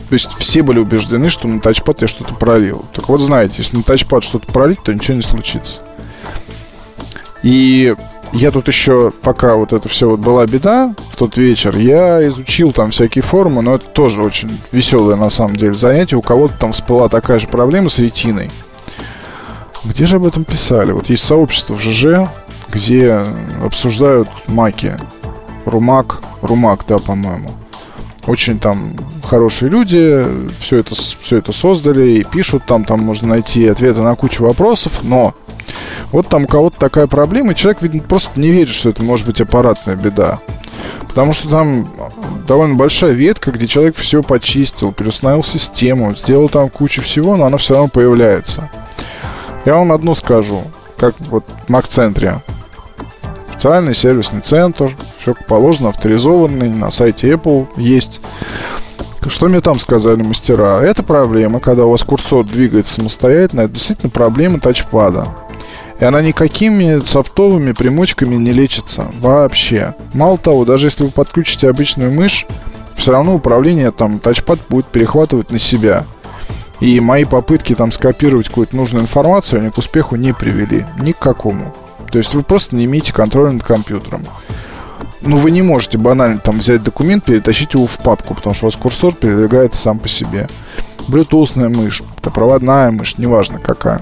[0.09, 2.85] То есть все были убеждены, что на тачпад я что-то пролил.
[2.93, 5.79] Так вот, знаете, если на тачпад что-то пролить, то ничего не случится.
[7.43, 7.95] И
[8.33, 12.71] я тут еще, пока вот это все вот была беда в тот вечер, я изучил
[12.71, 16.15] там всякие форумы, но это тоже очень веселое на самом деле занятие.
[16.15, 18.49] У кого-то там всплыла такая же проблема с ретиной.
[19.83, 20.91] Где же об этом писали?
[20.91, 22.29] Вот есть сообщество в ЖЖ,
[22.69, 23.23] где
[23.63, 24.95] обсуждают маки.
[25.65, 27.51] Румак, Румак, да, по-моему.
[28.27, 28.93] Очень там
[29.23, 30.25] хорошие люди,
[30.59, 34.99] все это, все это создали и пишут там, там можно найти ответы на кучу вопросов,
[35.01, 35.33] но
[36.11, 39.25] вот там у кого-то такая проблема, и человек, видно, просто не верит, что это может
[39.25, 40.39] быть аппаратная беда.
[41.07, 41.91] Потому что там
[42.47, 47.57] довольно большая ветка, где человек все почистил, переустановил систему, сделал там кучу всего, но она
[47.57, 48.69] все равно появляется.
[49.65, 50.63] Я вам одно скажу,
[50.97, 52.41] как вот в Мак-центре.
[53.61, 58.19] Официальный сервисный центр, все как положено, авторизованный, на сайте Apple есть.
[59.27, 60.81] Что мне там сказали мастера?
[60.81, 65.27] Это проблема, когда у вас курсор двигается самостоятельно, это действительно проблема тачпада.
[65.99, 69.93] И она никакими софтовыми примочками не лечится вообще.
[70.15, 72.47] Мало того, даже если вы подключите обычную мышь,
[72.95, 76.07] все равно управление там тачпад будет перехватывать на себя.
[76.79, 80.83] И мои попытки там скопировать какую-то нужную информацию, они к успеху не привели.
[80.99, 81.71] Ни к какому.
[82.11, 84.23] То есть вы просто не имеете контроля над компьютером.
[85.21, 88.67] Ну, вы не можете банально там взять документ, перетащить его в папку, потому что у
[88.67, 90.49] вас курсор передвигается сам по себе.
[91.07, 94.01] Bluetooth мышь, проводная мышь, неважно какая.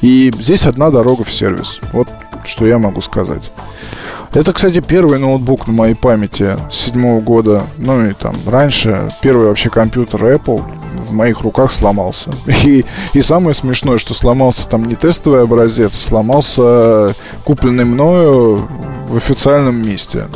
[0.00, 1.80] И здесь одна дорога в сервис.
[1.92, 2.08] Вот
[2.44, 3.50] что я могу сказать.
[4.34, 7.68] Это, кстати, первый ноутбук на моей памяти с седьмого года.
[7.78, 10.60] Ну и там раньше первый вообще компьютер Apple
[11.08, 12.30] в моих руках сломался.
[12.64, 17.14] И, и самое смешное, что сломался там не тестовый образец, а сломался
[17.44, 18.68] купленный мною
[19.06, 20.26] в официальном месте.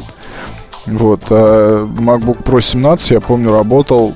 [0.86, 1.22] Вот.
[1.30, 4.14] А MacBook Pro 17, я помню, работал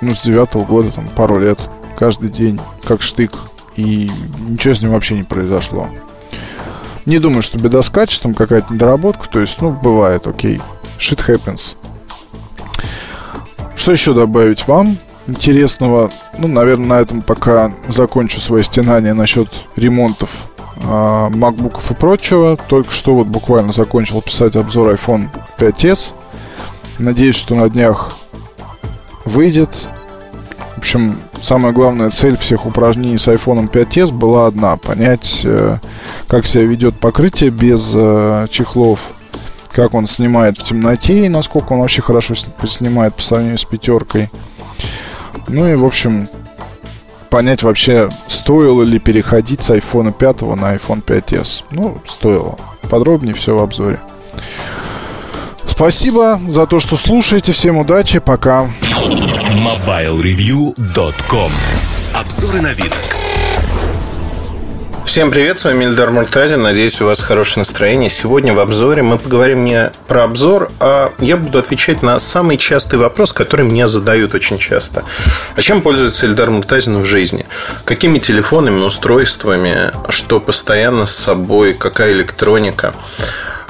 [0.00, 1.58] ну, с девятого года, там, пару лет,
[1.98, 3.32] каждый день, как штык.
[3.74, 4.08] И
[4.48, 5.88] ничего с ним вообще не произошло.
[7.06, 9.28] Не думаю, что беда с качеством, какая-то недоработка.
[9.28, 10.60] То есть, ну, бывает, окей.
[10.98, 11.76] Shit happens.
[13.76, 16.10] Что еще добавить вам интересного?
[16.38, 22.56] Ну, наверное, на этом пока закончу свое стенание насчет ремонтов э, макбуков и прочего.
[22.56, 25.28] Только что вот буквально закончил писать обзор iPhone
[25.58, 26.14] 5s.
[26.98, 28.16] Надеюсь, что на днях
[29.24, 29.70] выйдет.
[30.76, 34.76] В общем, самая главная цель всех упражнений с iPhone 5s была одна.
[34.76, 35.78] Понять, э,
[36.26, 39.00] как себя ведет покрытие без э, чехлов,
[39.70, 44.30] как он снимает в темноте и насколько он вообще хорошо снимает по сравнению с пятеркой.
[45.48, 46.28] Ну и, в общем,
[47.28, 51.64] понять вообще, стоило ли переходить с iPhone 5 на iPhone 5s.
[51.70, 52.56] Ну, стоило.
[52.88, 54.00] Подробнее все в обзоре.
[55.66, 57.52] Спасибо за то, что слушаете.
[57.52, 58.18] Всем удачи.
[58.18, 58.70] Пока.
[59.54, 61.52] MobileReview.com
[62.14, 62.92] Обзоры на вид.
[65.04, 66.62] Всем привет, с вами Ильдар Муртазин.
[66.62, 68.08] Надеюсь, у вас хорошее настроение.
[68.08, 72.98] Сегодня в обзоре мы поговорим не про обзор, а я буду отвечать на самый частый
[72.98, 75.04] вопрос, который мне задают очень часто.
[75.54, 77.46] А чем пользуется Ильдар Муртазин в жизни?
[77.84, 82.94] Какими телефонами, устройствами, что постоянно с собой, какая электроника?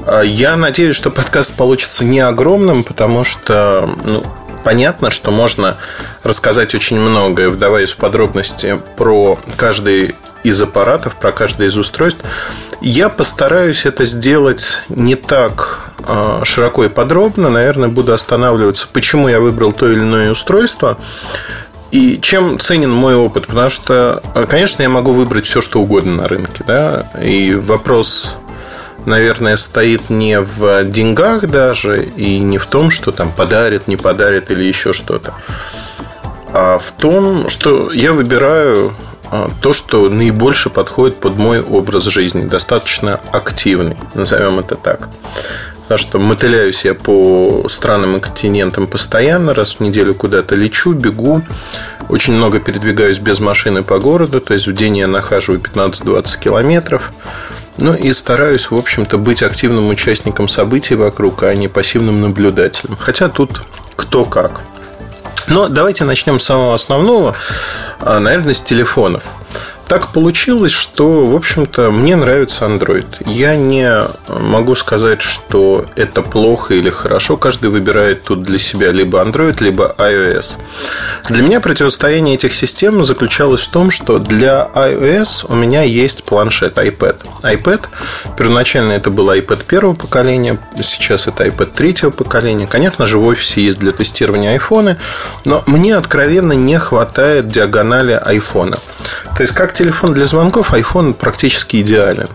[0.07, 4.23] А, я надеюсь, что подкаст получится не огромным, потому что ну,
[4.63, 5.77] понятно, что можно
[6.23, 12.23] рассказать очень многое, вдаваясь в подробности про каждый из аппаратов, про каждое из устройств.
[12.81, 17.49] Я постараюсь это сделать не так а, широко и подробно.
[17.49, 20.99] Наверное, буду останавливаться, почему я выбрал то или иное устройство.
[21.93, 23.47] И чем ценен мой опыт?
[23.47, 26.65] Потому что, конечно, я могу выбрать все, что угодно на рынке.
[26.67, 27.09] Да?
[27.23, 28.37] И вопрос
[29.07, 34.51] наверное, стоит не в деньгах даже и не в том, что там подарит, не подарит
[34.51, 35.35] или еще что-то,
[36.53, 38.95] а в том, что я выбираю
[39.31, 45.09] а, то, что наибольше подходит под мой образ жизни, достаточно активный, назовем это так.
[45.83, 51.43] Потому что мотыляюсь я по странам и континентам постоянно, раз в неделю куда-то лечу, бегу,
[52.09, 57.13] очень много передвигаюсь без машины по городу, то есть в день я нахаживаю 15-20 километров.
[57.77, 62.97] Ну и стараюсь, в общем-то, быть активным участником событий вокруг, а не пассивным наблюдателем.
[62.97, 63.63] Хотя тут
[63.97, 64.61] кто как.
[65.49, 67.35] Но давайте начнем с самого основного,
[68.01, 69.25] а, наверное, с телефонов
[69.89, 73.07] так получилось, что, в общем-то, мне нравится Android.
[73.27, 73.91] Я не
[74.29, 77.37] могу сказать, что это плохо или хорошо.
[77.37, 80.59] Каждый выбирает тут для себя либо Android, либо iOS.
[81.29, 86.79] Для меня противостояние этих систем заключалось в том, что для iOS у меня есть планшет
[86.79, 87.17] iPad.
[87.43, 87.83] iPad,
[88.37, 92.67] первоначально это был iPad первого поколения, сейчас это iPad третьего поколения.
[92.67, 94.97] Конечно же, в офисе есть для тестирования iPhone,
[95.45, 98.79] но мне откровенно не хватает диагонали iPhone.
[99.37, 102.29] То есть, как телефон для звонков, iPhone практически идеален.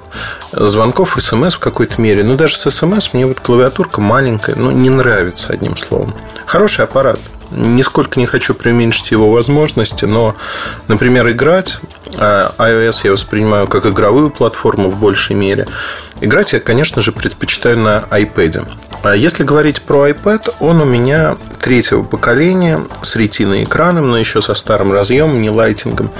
[0.51, 2.23] Звонков, смс в какой-то мере.
[2.23, 6.13] Но даже с смс мне вот клавиатурка маленькая, ну, не нравится, одним словом.
[6.45, 7.19] Хороший аппарат.
[7.51, 10.35] Нисколько не хочу преуменьшить его возможности, но,
[10.87, 11.79] например, играть,
[12.17, 15.65] а, iOS я воспринимаю как игровую платформу в большей мере.
[16.21, 18.67] Играть я, конечно же, предпочитаю на iPad.
[19.01, 24.41] А если говорить про iPad, он у меня третьего поколения с ретиной экраном, но еще
[24.41, 26.11] со старым разъемом, не лайтингом.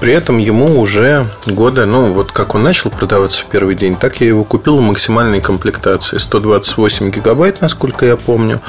[0.00, 4.20] При этом ему уже года, ну вот как он начал продаваться в первый день, так
[4.20, 6.16] я его купил в максимальной комплектации.
[6.16, 8.60] 128 гигабайт, насколько я помню.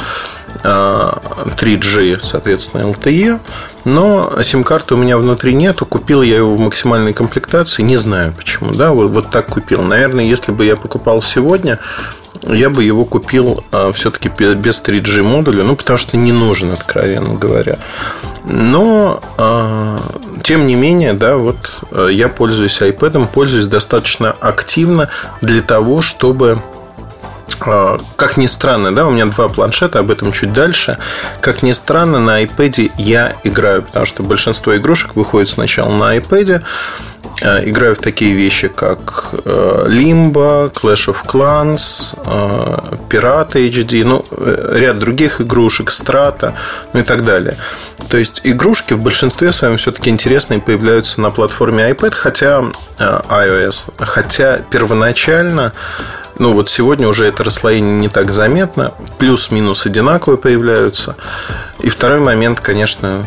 [0.63, 3.39] 3G, соответственно, LTE,
[3.85, 5.85] но сим-карты у меня внутри нету.
[5.85, 7.81] Купил я его в максимальной комплектации.
[7.81, 8.71] Не знаю почему.
[8.73, 9.81] Да, вот, вот так купил.
[9.81, 11.79] Наверное, если бы я покупал сегодня,
[12.43, 17.35] я бы его купил а, все-таки без 3G модуля, ну, потому что не нужен, откровенно
[17.35, 17.77] говоря.
[18.45, 19.99] Но, а,
[20.43, 25.09] тем не менее, да, вот а, я пользуюсь iPad, пользуюсь достаточно активно
[25.41, 26.61] для того, чтобы
[27.55, 30.97] как ни странно, да, у меня два планшета, об этом чуть дальше.
[31.41, 36.63] Как ни странно, на iPad я играю, потому что большинство игрушек выходит сначала на iPad,
[37.41, 44.23] Э, играю в такие вещи, как э, Limbo, Clash of Clans, э, Пираты HD, ну,
[44.73, 46.53] ряд других игрушек, Strata,
[46.93, 47.57] ну и так далее.
[48.09, 52.63] То есть игрушки в большинстве своем все-таки интересные появляются на платформе iPad, хотя
[52.99, 55.73] iOS, хотя первоначально
[56.41, 58.95] ну, вот сегодня уже это расслоение не так заметно.
[59.19, 61.15] Плюс-минус одинаковые появляются.
[61.81, 63.23] И второй момент, конечно,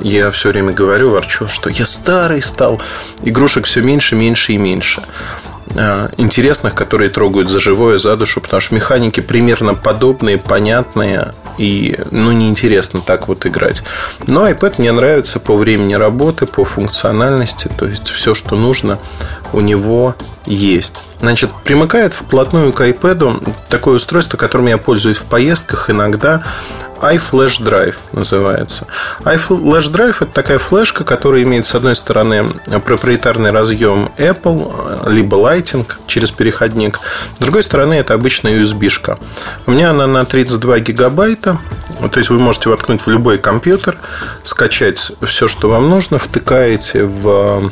[0.00, 2.80] я все время говорю, ворчу, что я старый стал.
[3.22, 5.02] Игрушек все меньше, меньше и меньше
[6.16, 12.32] интересных, которые трогают за живое, за душу, потому что механики примерно подобные, понятные и, ну,
[12.32, 13.82] неинтересно так вот играть.
[14.26, 18.98] Но iPad мне нравится по времени работы, по функциональности, то есть все, что нужно,
[19.52, 20.14] у него
[20.46, 21.02] есть.
[21.20, 26.42] Значит, примыкает вплотную к iPad такое устройство, которым я пользуюсь в поездках иногда
[27.02, 28.86] iFlash Drive называется.
[29.24, 32.46] iFlash Drive– это такая флешка, которая имеет, с одной стороны,
[32.84, 37.00] проприетарный разъем Apple, либо Lighting через переходник.
[37.38, 39.18] С другой стороны, это обычная USB-шка.
[39.66, 41.58] У меня она на 32 гигабайта.
[42.10, 43.98] То есть, вы можете воткнуть в любой компьютер,
[44.44, 47.70] скачать все, что вам нужно, втыкаете в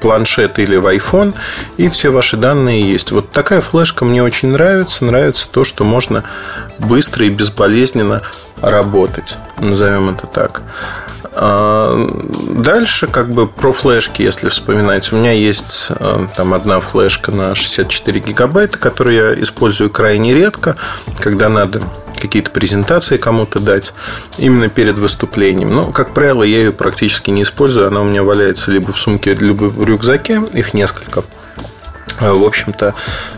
[0.00, 1.34] планшет или в iPhone,
[1.76, 3.10] и все ваши данные есть.
[3.10, 5.04] Вот такая флешка мне очень нравится.
[5.04, 6.24] Нравится то, что можно
[6.78, 8.22] быстро и безболезненно
[8.60, 9.38] работать.
[9.58, 10.62] Назовем это так.
[11.32, 11.96] А,
[12.50, 17.54] дальше, как бы про флешки, если вспоминать, у меня есть э, там одна флешка на
[17.54, 20.76] 64 гигабайта, которую я использую крайне редко,
[21.20, 21.82] когда надо
[22.20, 23.92] какие-то презентации кому-то дать
[24.36, 25.74] именно перед выступлением.
[25.74, 27.86] Но, как правило, я ее практически не использую.
[27.86, 30.42] Она у меня валяется либо в сумке, либо в рюкзаке.
[30.52, 31.24] Их несколько.
[32.20, 32.94] А, в общем-то,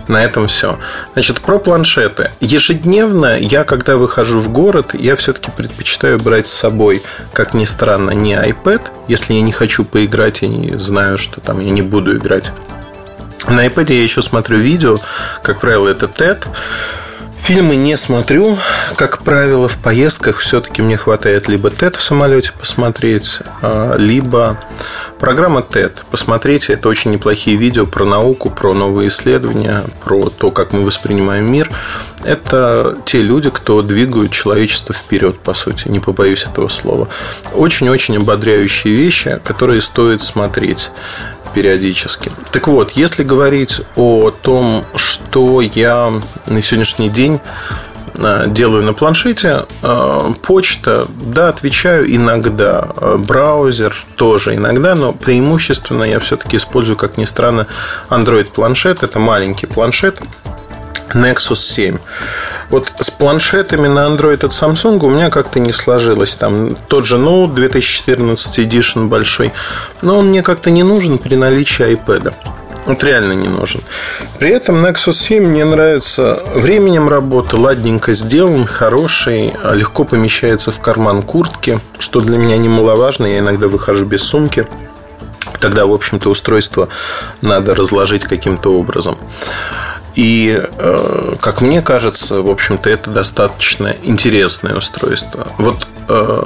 [0.09, 0.79] на этом все.
[1.13, 2.31] Значит, про планшеты.
[2.41, 7.03] Ежедневно я, когда выхожу в город, я все-таки предпочитаю брать с собой,
[7.33, 8.81] как ни странно, не iPad.
[9.09, 12.53] Если я не хочу поиграть, я не знаю, что там я не буду играть.
[13.49, 14.99] На iPad я еще смотрю видео.
[15.43, 16.47] Как правило, это TED.
[17.41, 18.59] Фильмы не смотрю.
[18.97, 24.59] Как правило, в поездках все-таки мне хватает либо TED в самолете посмотреть, а, либо
[25.19, 25.93] программа TED.
[26.11, 31.51] Посмотрите, это очень неплохие видео про науку, про новые исследования, про то, как мы воспринимаем
[31.51, 31.71] мир.
[32.25, 37.09] Это те люди, кто двигают человечество вперед, по сути, не побоюсь этого слова.
[37.55, 40.91] Очень-очень ободряющие вещи, которые стоит смотреть
[41.53, 42.33] периодически.
[42.53, 46.13] Так вот, если говорить о том, что я
[46.47, 47.41] на сегодняшний день
[48.17, 49.67] э, делаю на планшете.
[49.83, 52.89] Э, почта, да, отвечаю иногда.
[52.97, 57.67] Э, браузер тоже иногда, но преимущественно я все-таки использую, как ни странно,
[58.09, 59.03] Android планшет.
[59.03, 60.21] Это маленький планшет
[61.15, 61.99] Nexus 7.
[62.71, 66.35] Вот с планшетами на Android от Samsung у меня как-то не сложилось.
[66.37, 69.53] Там тот же Note 2014 Edition большой,
[70.03, 72.35] но он мне как-то не нужен при наличии iPad.
[72.87, 73.83] Вот реально не нужен.
[74.39, 81.23] При этом Nexus 7 мне нравится временем работы, ладненько сделан, хороший, легко помещается в карман
[81.23, 83.27] куртки, что для меня немаловажно.
[83.27, 84.67] Я иногда выхожу без сумки.
[85.61, 86.89] Тогда, в общем-то, устройство
[87.43, 89.19] надо разложить каким-то образом.
[90.15, 95.47] И, э, как мне кажется, в общем-то, это достаточно интересное устройство.
[95.59, 96.43] Вот э,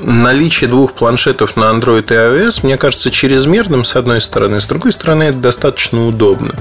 [0.00, 4.92] наличие двух планшетов на Android и iOS, мне кажется, чрезмерным, с одной стороны, с другой
[4.92, 6.54] стороны, это достаточно удобно.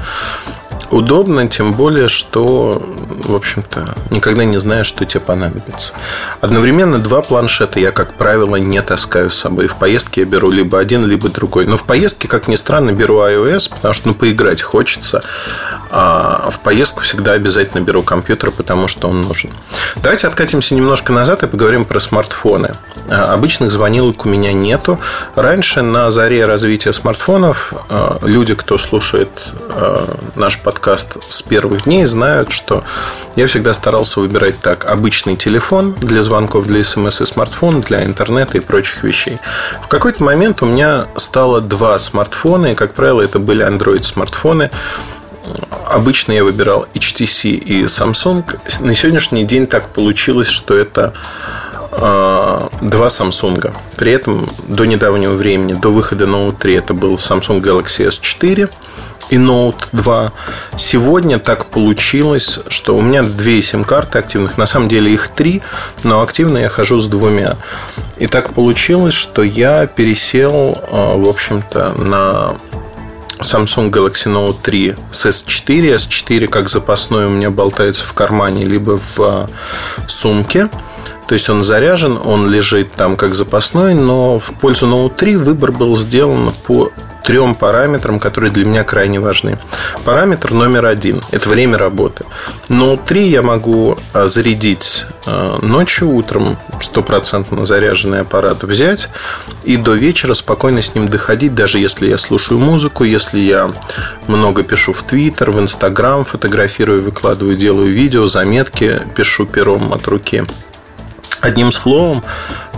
[0.91, 2.81] Удобно, тем более, что,
[3.23, 5.93] в общем-то, никогда не знаешь, что тебе понадобится.
[6.41, 9.67] Одновременно два планшета я, как правило, не таскаю с собой.
[9.67, 11.65] В поездке я беру либо один, либо другой.
[11.65, 15.23] Но в поездке, как ни странно, беру iOS, потому что, ну, поиграть хочется.
[15.89, 19.51] А в поездку всегда обязательно беру компьютер, потому что он нужен.
[19.97, 22.75] Давайте откатимся немножко назад и поговорим про смартфоны.
[23.09, 24.99] А, обычных звонилок у меня нету.
[25.35, 29.29] Раньше на заре развития смартфонов а, люди, кто слушает
[29.69, 32.83] а, наш подкаст, подкаст с первых дней знают, что
[33.37, 34.83] я всегда старался выбирать так.
[34.83, 39.39] Обычный телефон для звонков, для смс и смартфон, для интернета и прочих вещей.
[39.83, 44.69] В какой-то момент у меня стало два смартфона, и, как правило, это были Android смартфоны.
[45.87, 48.43] обычно я выбирал HTC и Samsung.
[48.81, 51.13] На сегодняшний день так получилось, что это
[51.93, 53.73] а, два Samsung.
[53.95, 58.69] При этом до недавнего времени, до выхода Note 3, это был Samsung Galaxy S4
[59.29, 60.31] и Note 2.
[60.77, 64.57] Сегодня так получилось, что у меня две сим-карты активных.
[64.57, 65.61] На самом деле их три,
[66.03, 67.57] но активно я хожу с двумя.
[68.17, 72.55] И так получилось, что я пересел, а, в общем-то, на
[73.39, 75.95] Samsung Galaxy Note 3 с S4.
[75.95, 79.49] S4 как запасной у меня болтается в кармане, либо в а,
[80.07, 80.69] сумке.
[81.27, 85.71] То есть он заряжен, он лежит там как запасной, но в пользу Note 3 выбор
[85.71, 86.91] был сделан по
[87.25, 89.57] трем параметрам, которые для меня крайне важны.
[90.03, 92.23] Параметр номер один– это время работы.
[92.69, 99.09] Note 3 я могу а, зарядить а, ночью, утром стопроцентно заряженный аппарат взять
[99.63, 103.71] и до вечера спокойно с ним доходить, даже если я слушаю музыку, если я
[104.27, 110.45] много пишу в Твиттер, в Инстаграм, фотографирую, выкладываю, делаю видео, заметки, пишу пером от руки–
[111.45, 112.23] Одним словом,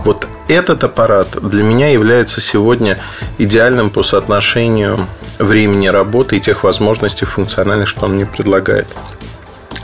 [0.04, 2.98] вот этот аппарат для меня является сегодня
[3.38, 5.06] идеальным по соотношению
[5.38, 8.86] времени работы и тех возможностей функциональных, что он мне предлагает.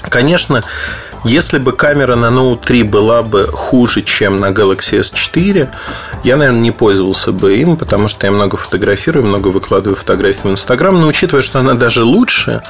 [0.03, 0.65] Конечно,
[1.25, 5.69] если бы камера на Note 3 была бы хуже, чем на Galaxy S4,
[6.23, 10.51] я, наверное, не пользовался бы им, потому что я много фотографирую, много выкладываю фотографии в
[10.51, 11.01] Инстаграм.
[11.01, 12.61] Но учитывая, что она даже лучше,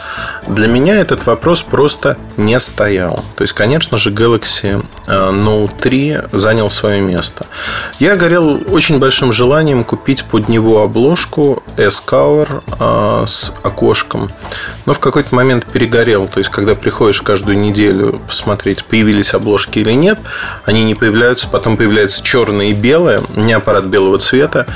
[0.46, 3.24] для меня этот вопрос просто не стоял.
[3.36, 7.46] То есть, конечно же, Galaxy э, Note 3 занял свое место.
[7.98, 14.30] Я горел очень большим желанием купить под него обложку S-Cover э, с окошком.
[14.86, 16.28] Но в какой-то момент перегорел.
[16.28, 20.18] То есть, когда приходишь каждую неделю посмотреть, появились обложки или нет.
[20.66, 24.66] Они не появляются, потом появляются черные и белые, не аппарат белого цвета.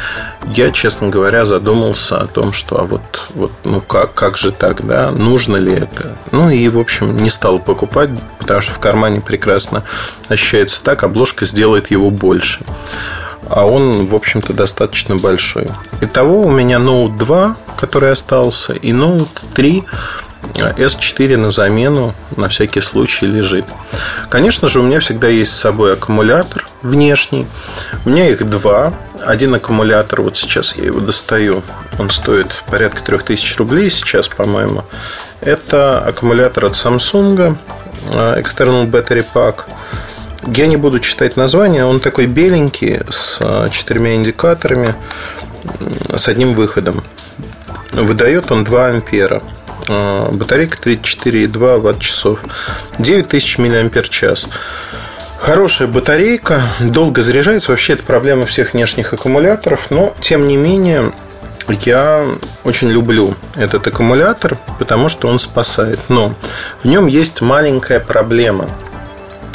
[0.47, 4.87] Я, честно говоря, задумался о том, что а вот, вот ну как, как же так,
[4.87, 6.17] да, нужно ли это?
[6.33, 8.09] Ну и, в общем, не стал покупать,
[8.39, 9.85] потому что в кармане прекрасно
[10.29, 12.61] ощущается так, обложка сделает его больше
[13.51, 15.69] а он, в общем-то, достаточно большой.
[16.03, 19.85] Итого у меня Note 2, который остался, и Note 3
[20.43, 23.67] S4 на замену на всякий случай лежит.
[24.29, 27.47] Конечно же, у меня всегда есть с собой аккумулятор внешний.
[28.05, 28.95] У меня их два.
[29.25, 31.63] Один аккумулятор, вот сейчас я его достаю,
[31.99, 34.85] он стоит порядка 3000 рублей сейчас, по-моему.
[35.41, 37.57] Это аккумулятор от Samsung,
[38.11, 39.65] э, External Battery Pack.
[40.47, 44.95] Я не буду читать название, он такой беленький, с э, четырьмя индикаторами,
[46.15, 47.03] с одним выходом.
[47.93, 49.43] Выдает он 2 ампера.
[49.87, 52.41] Э, батарейка 34,2 ватт-часов.
[52.99, 54.45] 9000 мАч.
[55.39, 57.71] Хорошая батарейка, долго заряжается.
[57.71, 59.87] Вообще, это проблема всех внешних аккумуляторов.
[59.91, 61.13] Но, тем не менее,
[61.69, 62.27] я
[62.65, 66.01] очень люблю этот аккумулятор, потому что он спасает.
[66.09, 66.35] Но
[66.83, 68.69] в нем есть маленькая проблема.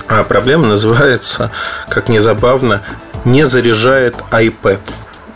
[0.08, 1.52] А проблема называется,
[1.90, 2.82] как ни забавно,
[3.26, 4.80] не заряжает iPad.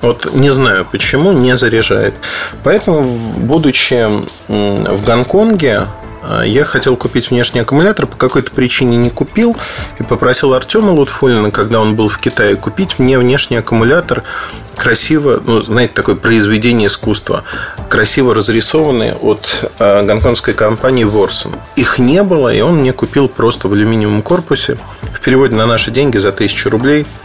[0.02, 2.16] Вот не знаю почему, не заряжает.
[2.64, 3.04] Поэтому,
[3.38, 4.08] будучи
[4.48, 5.88] в Гонконге,
[6.24, 9.58] э, я хотел купить внешний аккумулятор, по какой-то причине не купил
[10.00, 14.24] и попросил Артема Лутфулина, когда он был в Китае, купить мне внешний аккумулятор
[14.76, 17.44] красиво, ну, знаете, такое произведение искусства,
[17.90, 21.54] красиво разрисованный от э, гонконгской компании Ворсон.
[21.76, 24.78] Их не было, и он мне купил просто в алюминиевом корпусе
[25.12, 27.08] в переводе на наши деньги за 1000 рублей–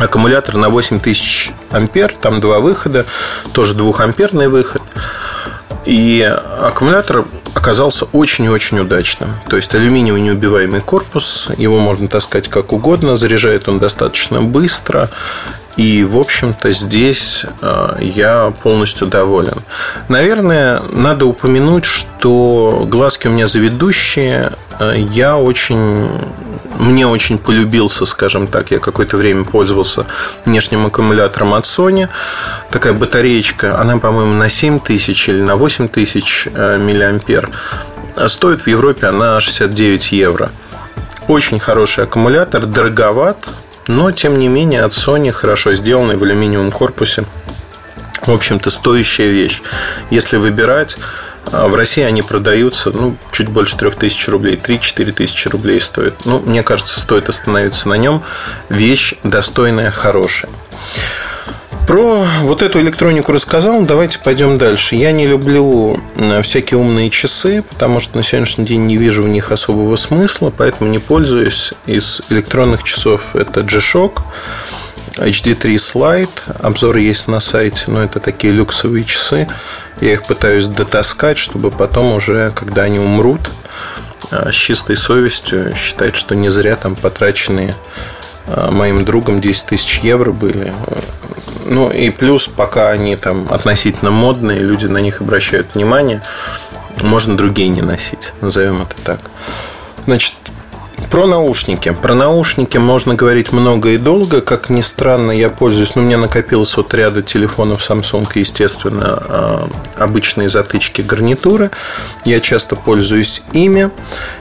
[0.00, 3.06] аккумулятор на 8000 ампер, там два выхода,
[3.52, 4.82] тоже двухамперный выход.
[5.84, 9.34] И аккумулятор оказался очень и очень удачным.
[9.48, 15.10] То есть алюминиевый неубиваемый корпус, его можно таскать как угодно, заряжает он достаточно быстро.
[15.80, 19.62] И, в общем-то, здесь э, я полностью доволен.
[20.08, 24.52] Наверное, надо упомянуть, что глазки у меня заведущие.
[24.78, 26.10] Э, я очень
[26.78, 30.04] мне очень полюбился, скажем так, я какое-то время пользовался
[30.44, 32.10] внешним аккумулятором от Sony.
[32.68, 37.48] Такая батареечка, она, по-моему, на 7 тысяч или на 8 тысяч э, миллиампер.
[38.26, 40.52] Стоит в Европе она 69 евро.
[41.26, 43.48] Очень хороший аккумулятор, дороговат,
[43.90, 47.24] но, тем не менее, от Sony хорошо сделанный в алюминиевом корпусе.
[48.22, 49.62] В общем-то, стоящая вещь.
[50.10, 50.96] Если выбирать,
[51.46, 56.24] а в России они продаются ну, чуть больше 3000 рублей, 3-4 тысячи рублей стоят.
[56.24, 58.22] Ну, мне кажется, стоит остановиться на нем.
[58.68, 60.52] Вещь достойная, хорошая.
[61.90, 64.94] Про вот эту электронику рассказал, давайте пойдем дальше.
[64.94, 66.00] Я не люблю
[66.44, 70.88] всякие умные часы, потому что на сегодняшний день не вижу в них особого смысла, поэтому
[70.88, 71.72] не пользуюсь.
[71.86, 74.20] Из электронных часов это G-Shock.
[75.16, 76.28] HD3 Slide.
[76.60, 79.48] Обзор есть на сайте, но это такие люксовые часы.
[80.00, 83.50] Я их пытаюсь дотаскать, чтобы потом уже, когда они умрут,
[84.30, 87.74] с чистой совестью считать, что не зря там потраченные
[88.70, 90.72] моим другом 10 тысяч евро были.
[91.66, 96.22] Ну и плюс, пока они там относительно модные, люди на них обращают внимание,
[97.02, 99.20] можно другие не носить, назовем это так.
[100.06, 100.34] Значит,
[101.08, 101.90] про наушники.
[101.92, 104.40] Про наушники можно говорить много и долго.
[104.40, 105.94] Как ни странно, я пользуюсь...
[105.94, 111.70] Ну, у меня накопилось от ряда телефонов Samsung, естественно, а, обычные затычки гарнитуры.
[112.24, 113.90] Я часто пользуюсь ими.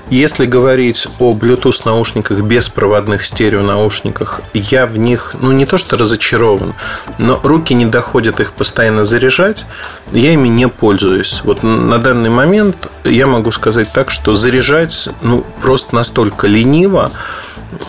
[0.10, 5.98] Если говорить о Bluetooth наушниках, беспроводных стерео наушниках, я в них, ну, не то что
[5.98, 6.74] разочарован,
[7.20, 9.66] но руки не доходят их постоянно заряжать.
[10.12, 11.42] Я ими не пользуюсь.
[11.44, 17.12] Вот на данный момент я могу сказать так, что заряжать, ну, просто настолько лениво,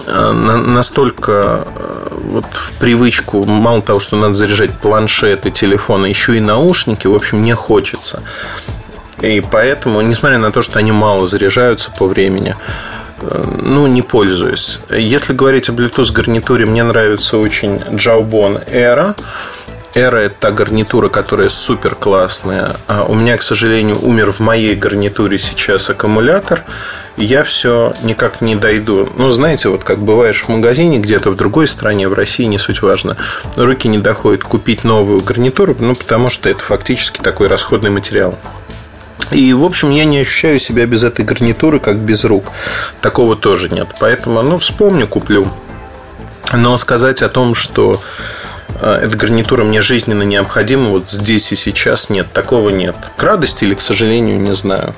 [0.07, 6.41] э, настолько э, вот в привычку, мало того, что надо заряжать планшеты, телефоны, еще и
[6.41, 8.23] наушники, в общем, не хочется.
[9.21, 12.55] И поэтому, несмотря на то, что они мало заряжаются по времени,
[13.21, 14.81] э, ну, не пользуюсь.
[14.91, 19.15] Если говорить о Bluetooth гарнитуре, мне нравится очень Jawbone Era.
[19.95, 22.77] Era– это та гарнитура, которая супер классная.
[22.87, 26.63] А у меня, к сожалению, умер в моей гарнитуре сейчас аккумулятор–
[27.17, 29.09] я все никак не дойду.
[29.17, 32.83] Ну, знаете, вот как бываешь в магазине где-то в другой стране, в России, не суть
[32.83, 33.17] важно,
[33.57, 38.39] руки не доходят купить новую гарнитуру, ну, потому что это фактически такой расходный материал.
[39.31, 42.47] И, в общем, я не ощущаю себя без этой гарнитуры, как без рук.
[43.01, 43.89] Такого тоже нет.
[44.01, 45.49] Поэтому, ну, вспомню, куплю.
[46.53, 48.03] Но сказать о том, что
[48.81, 52.97] э, эта гарнитура мне жизненно необходима, вот здесь и сейчас нет, такого нет.
[53.17, 54.95] К радости или к сожалению, не знаю.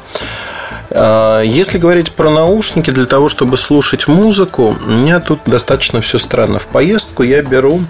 [0.95, 6.19] А, если говорить про наушники, для того, чтобы слушать музыку, у меня тут достаточно все
[6.19, 6.59] странно.
[6.59, 7.83] В поездку я беру...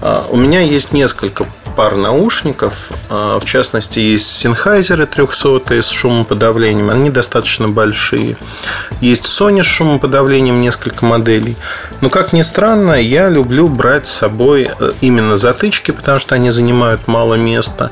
[0.00, 1.46] А, у меня есть несколько
[1.76, 2.90] пар наушников.
[3.08, 6.90] А, в частности, есть Sennheiser 300 с шумоподавлением.
[6.90, 8.36] Они достаточно большие.
[9.00, 11.56] Есть Sony с шумоподавлением, несколько моделей.
[12.00, 16.50] Но, как ни странно, я люблю брать с собой э, именно затычки, потому что они
[16.50, 17.90] занимают мало места.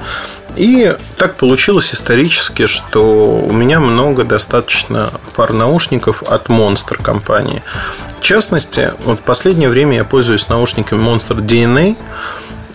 [0.57, 7.63] И так получилось исторически, что у меня много достаточно пар наушников от Monster компании.
[8.19, 11.97] В частности, вот в последнее время я пользуюсь наушниками Monster DNA.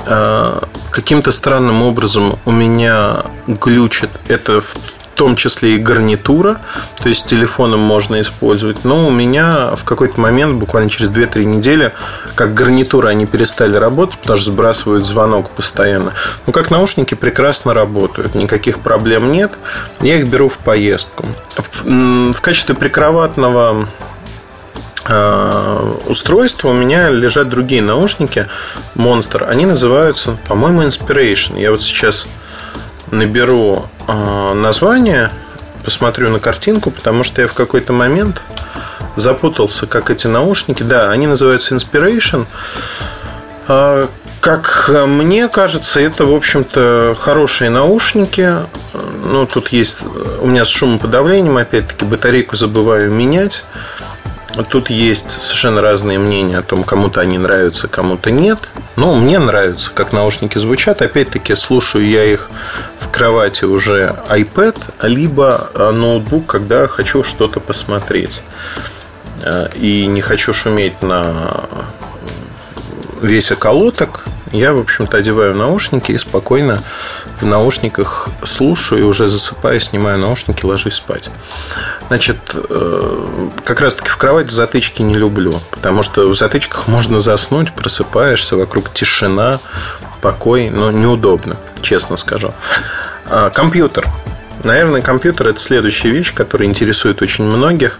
[0.07, 4.75] А, каким-то странным образом у меня глючит это в
[5.15, 6.57] в том числе и гарнитура,
[7.01, 8.83] то есть телефоном можно использовать.
[8.83, 11.93] Но у меня в какой-то момент, буквально через 2-3 недели,
[12.35, 16.11] как гарнитура они перестали работать, потому что сбрасывают звонок постоянно.
[16.45, 19.53] Но как наушники прекрасно работают, никаких проблем нет.
[20.01, 21.25] Я их беру в поездку.
[21.85, 23.87] В качестве прикроватного
[25.05, 28.47] э, устройства у меня лежат другие наушники
[28.95, 29.45] Monster.
[29.45, 31.57] Они называются, по-моему, Inspiration.
[31.57, 32.27] Я вот сейчас
[33.11, 35.31] наберу э, название,
[35.83, 38.41] посмотрю на картинку, потому что я в какой-то момент
[39.15, 40.83] запутался, как эти наушники.
[40.83, 42.45] Да, они называются Inspiration.
[43.67, 44.07] Э,
[44.41, 48.57] как мне кажется, это, в общем-то, хорошие наушники.
[49.23, 50.03] Ну, тут есть...
[50.39, 53.63] У меня с шумоподавлением, опять-таки, батарейку забываю менять.
[54.63, 58.59] Тут есть совершенно разные мнения о том, кому-то они нравятся, кому-то нет.
[58.95, 61.01] Но мне нравится, как наушники звучат.
[61.01, 62.49] Опять-таки, слушаю я их
[62.99, 68.43] в кровати уже iPad, либо ноутбук, когда хочу что-то посмотреть.
[69.43, 71.65] Э, и не хочу шуметь на
[73.21, 74.25] весь околоток,
[74.57, 76.83] я, в общем-то, одеваю наушники и спокойно
[77.39, 81.29] в наушниках слушаю и уже засыпаю, снимаю наушники, ложусь спать.
[82.07, 87.73] Значит, э, как раз-таки в кровать затычки не люблю, потому что в затычках можно заснуть,
[87.73, 89.59] просыпаешься, вокруг тишина,
[90.21, 92.53] покой, но неудобно, честно скажу.
[93.27, 94.07] А, компьютер.
[94.63, 97.99] Наверное, компьютер– это следующая вещь, которая интересует очень многих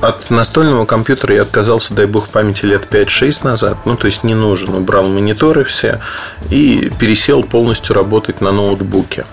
[0.00, 3.78] от настольного компьютера я отказался, дай бог памяти, лет 5-6 назад.
[3.84, 4.74] Ну, то есть не нужен.
[4.74, 6.00] Убрал мониторы все
[6.50, 9.26] и пересел полностью работать на ноутбуке.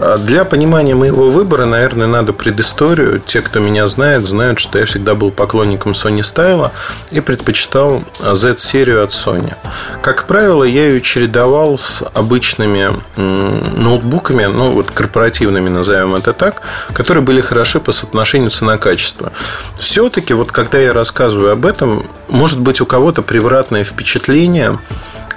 [0.00, 3.20] А для понимания моего выбора, наверное, надо предысторию.
[3.24, 6.70] Те, кто меня знает, знают, что я всегда был поклонником Sony Style
[7.10, 9.54] и предпочитал Z-серию от Sony.
[10.00, 17.24] Как правило, я ее чередовал с обычными ноутбуками, ну, вот корпоративными, назовем это так, которые
[17.24, 19.32] были хороши по соотношению цена-качество.
[19.78, 24.78] Все-таки, вот когда я рассказываю об этом, может быть у кого-то превратное впечатление–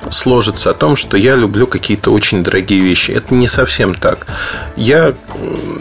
[0.10, 3.12] сложится о том, что я люблю какие-то очень дорогие вещи.
[3.12, 4.28] Это не совсем так.
[4.76, 5.14] Я,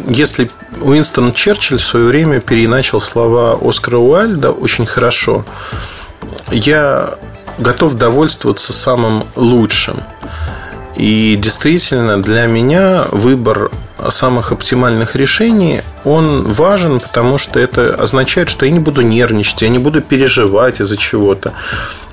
[0.08, 0.50] если
[0.80, 5.44] Уинстон Черчилль в свое время переначал слова Оскара Уайльда очень хорошо,
[6.50, 7.14] я
[7.58, 9.96] готов довольствоваться самым лучшим.
[10.96, 13.70] И действительно, для меня выбор
[14.10, 19.68] самых оптимальных решений, он важен, потому что это означает, что я не буду нервничать, я
[19.68, 21.52] не буду переживать из-за чего-то.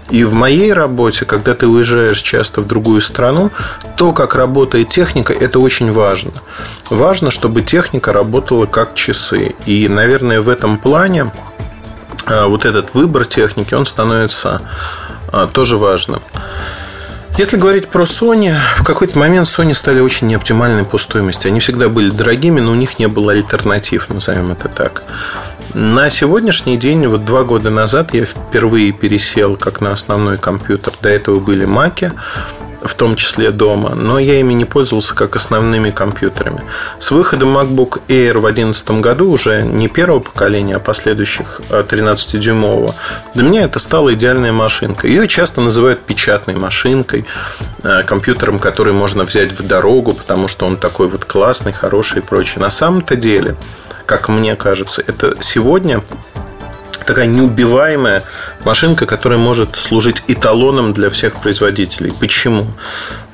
[0.09, 3.51] И в моей работе, когда ты уезжаешь часто в другую страну,
[3.97, 6.31] то, как работает техника, это очень важно.
[6.89, 9.55] Важно, чтобы техника работала как часы.
[9.65, 11.31] И, наверное, в этом плане
[12.25, 14.61] а, вот этот выбор техники, он становится
[15.31, 16.21] а, тоже важным.
[17.37, 21.47] Если говорить про Sony, в какой-то момент Sony стали очень неоптимальны по стоимости.
[21.47, 25.03] Они всегда были дорогими, но у них не было альтернатив, назовем это так.
[25.73, 30.93] На сегодняшний день, вот два года назад я впервые пересел как на основной компьютер.
[31.01, 32.11] До этого были маки
[32.81, 36.61] в том числе дома, но я ими не пользовался как основными компьютерами.
[36.99, 42.93] С выходом MacBook Air в 2011 году, уже не первого поколения, а последующих 13-дюймового,
[43.33, 45.07] для меня это стала идеальная машинка.
[45.07, 47.25] Ее часто называют печатной машинкой,
[47.83, 52.21] э, компьютером, который можно взять в дорогу, потому что он такой вот классный, хороший и
[52.21, 52.61] прочее.
[52.61, 53.55] На самом-то деле,
[54.07, 56.01] как мне кажется, это сегодня
[57.05, 58.23] такая неубиваемая
[58.65, 62.11] машинка, которая может служить эталоном для всех производителей.
[62.11, 62.67] Почему?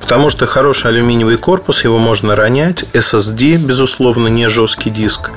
[0.00, 2.84] Потому что хороший алюминиевый корпус, его можно ронять.
[2.92, 5.30] SSD, безусловно, не жесткий диск.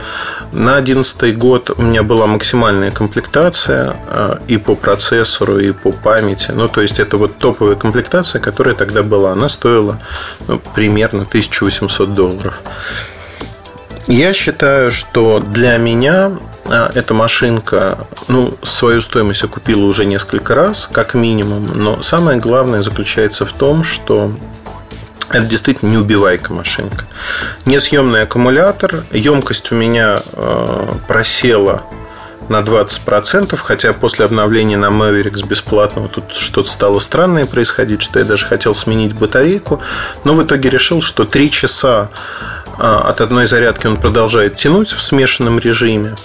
[0.52, 6.52] На 2011 год у меня была максимальная комплектация а, и по процессору, и по памяти.
[6.52, 9.32] Ну, то есть, это вот топовая комплектация, которая тогда была.
[9.32, 10.00] Она стоила
[10.48, 12.62] ну, примерно 1800 долларов.
[14.08, 16.32] Я считаю, что для меня
[16.66, 21.66] а, эта машинка, ну, свою стоимость окупила уже несколько раз, как минимум.
[21.76, 24.32] Но самое главное заключается в том, что
[25.30, 27.06] это действительно неубивайка машинка.
[27.66, 29.04] Несъемный аккумулятор.
[29.12, 31.84] Емкость у меня э, просела
[32.48, 38.26] на 20%, хотя после обновления на Mavericks бесплатного тут что-то стало странное происходить, что я
[38.26, 39.82] даже хотел сменить батарейку,
[40.24, 42.10] но в итоге решил, что 3 часа
[42.78, 46.16] от одной зарядки он продолжает тянуть в смешанном режиме.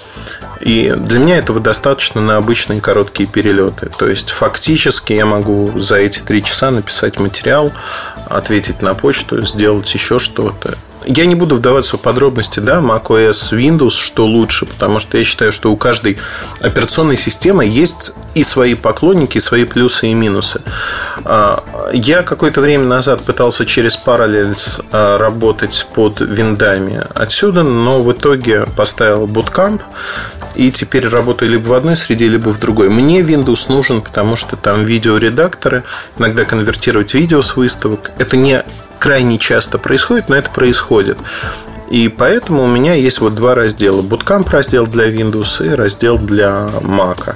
[0.60, 3.90] И для меня этого достаточно на обычные короткие перелеты.
[3.98, 7.72] То есть, фактически я могу за эти три часа написать материал,
[8.26, 10.78] ответить на почту, сделать еще что-то.
[11.06, 15.52] Я не буду вдаваться в подробности, да, macOS, Windows, что лучше, потому что я считаю,
[15.52, 16.18] что у каждой
[16.60, 20.62] операционной системы есть и свои поклонники, и свои плюсы и минусы.
[21.24, 28.12] А, я какое-то время назад пытался через Parallels а, работать под виндами отсюда, но в
[28.12, 29.82] итоге поставил Bootcamp,
[30.54, 32.90] и теперь работаю либо в одной среде, либо в другой.
[32.90, 35.84] Мне Windows нужен, потому что там видеоредакторы,
[36.18, 38.10] иногда конвертировать видео с выставок.
[38.18, 38.64] Это не
[39.02, 41.18] крайне часто происходит, но это происходит.
[41.90, 44.00] И поэтому у меня есть вот два раздела.
[44.00, 47.34] Bootcamp раздел для Windows и раздел для Mac.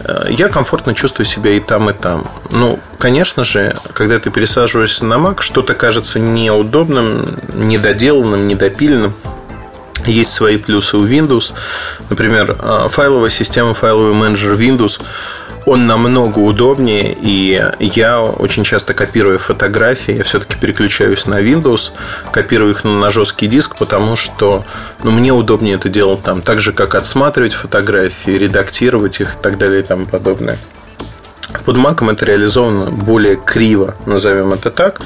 [0.00, 2.26] Э, я комфортно чувствую себя и там, и там.
[2.50, 7.24] Ну, конечно же, когда ты пересаживаешься на Mac, что-то кажется неудобным,
[7.54, 9.14] недоделанным, недопиленным.
[10.04, 11.54] Есть свои плюсы у Windows.
[12.10, 15.00] Например, э, файловая система, файловый менеджер Windows–
[15.66, 21.92] он намного удобнее, и я очень часто копирую фотографии, я все-таки переключаюсь на Windows,
[22.30, 24.64] копирую их на жесткий диск, потому что
[25.02, 29.58] ну, мне удобнее это делать там, так же, как отсматривать фотографии, редактировать их и так
[29.58, 30.58] далее и тому подобное.
[31.64, 35.00] Под маком это реализовано более криво, назовем это так.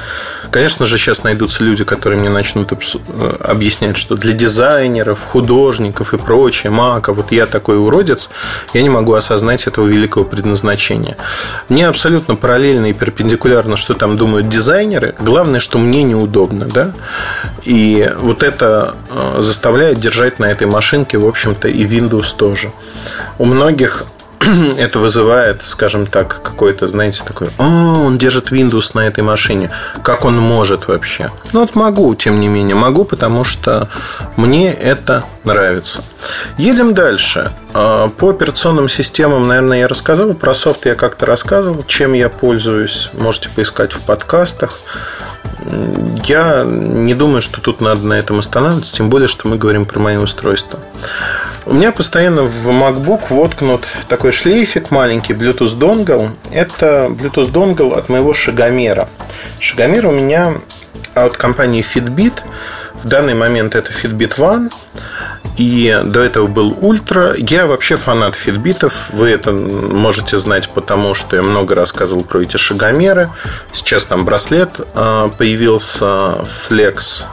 [0.50, 6.18] Конечно же, сейчас найдутся люди, которые мне начнут э, объяснять, что для дизайнеров, художников и
[6.18, 8.30] прочее, мака, вот я такой уродец,
[8.72, 11.16] я не могу осознать этого великого предназначения.
[11.68, 15.14] Мне абсолютно параллельно и перпендикулярно, что там думают дизайнеры.
[15.20, 16.92] Главное, что мне неудобно, да.
[17.64, 22.72] И вот это э, заставляет держать на этой машинке, в общем-то, и Windows тоже.
[23.38, 24.04] У многих
[24.78, 29.70] это вызывает, скажем так, какой-то, знаете, такой, о, он держит Windows на этой машине.
[30.02, 31.30] Как он может вообще?
[31.52, 32.76] Ну, вот могу, тем не менее.
[32.76, 33.88] Могу, потому что
[34.36, 36.02] мне это нравится.
[36.56, 37.52] Едем дальше.
[37.74, 40.34] А, по операционным системам, наверное, я рассказал.
[40.34, 41.84] Про софт я как-то рассказывал.
[41.84, 44.80] Чем я пользуюсь, можете поискать в подкастах.
[46.24, 49.98] Я не думаю, что тут надо на этом останавливаться, тем более, что мы говорим про
[49.98, 50.78] мои устройства.
[51.68, 56.30] У меня постоянно в MacBook воткнут такой шлейфик маленький, Bluetooth донгл.
[56.50, 59.06] Это Bluetooth донгл от моего шагомера.
[59.60, 60.54] Шагомер у меня
[61.12, 62.32] от компании Fitbit.
[63.02, 64.72] В данный момент это Fitbit One.
[65.58, 67.34] И до этого был Ультра.
[67.36, 69.10] Я вообще фанат фитбитов.
[69.12, 73.28] Вы это можете знать, потому что я много рассказывал про эти шагомеры.
[73.74, 77.24] Сейчас там браслет а, появился Flex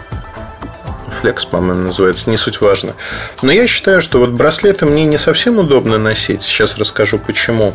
[1.25, 2.93] Flex, по-моему, называется, не суть важно.
[3.41, 6.43] Но я считаю, что вот браслеты мне не совсем удобно носить.
[6.43, 7.73] Сейчас расскажу почему.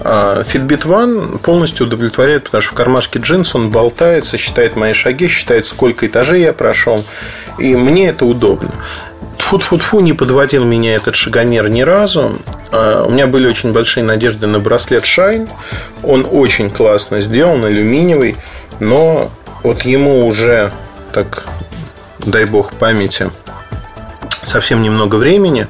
[0.00, 5.28] А, Fitbit One полностью удовлетворяет, потому что в кармашке джинс он болтается, считает мои шаги,
[5.28, 7.04] считает, сколько этажей я прошел.
[7.58, 8.70] И мне это удобно.
[9.38, 12.36] Тфу-тфу-тфу, не подводил меня этот шагомер ни разу.
[12.70, 15.48] А, у меня были очень большие надежды на браслет Shine.
[16.02, 18.36] Он очень классно сделан, алюминиевый,
[18.78, 19.30] но
[19.62, 20.72] вот ему уже
[21.12, 21.46] так,
[22.26, 23.30] дай бог памяти,
[24.42, 25.68] совсем немного времени,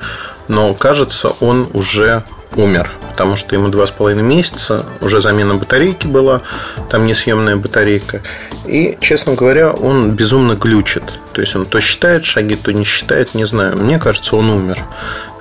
[0.49, 2.25] но кажется, он уже
[2.57, 6.43] умер потому что ему два с половиной месяца, уже замена батарейки была,
[6.91, 8.23] там несъемная батарейка.
[8.67, 11.05] И, честно говоря, он безумно глючит.
[11.33, 13.77] То есть он то считает шаги, то не считает, не знаю.
[13.77, 14.85] Мне кажется, он умер.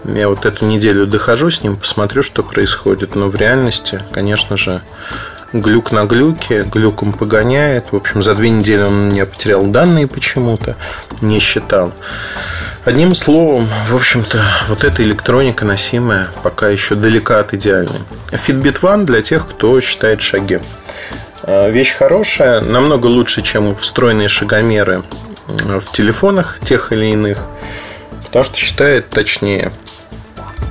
[0.04, 3.16] Я вот эту неделю дохожу с ним, посмотрю, что происходит.
[3.16, 4.84] Но в реальности, конечно же,
[5.54, 7.92] глюк на глюке, глюком погоняет.
[7.92, 10.76] В общем, за две недели он у меня потерял данные почему-то,
[11.22, 11.94] не считал.
[12.84, 18.02] Одним словом, в общем-то, вот эта электроника носимая пока еще далека от идеальной.
[18.32, 20.60] Fitbit One для тех, кто считает шаги.
[21.44, 25.04] А, вещь хорошая, намного лучше, чем встроенные шагомеры
[25.48, 27.46] в телефонах тех или иных,
[28.26, 29.72] потому что считает точнее.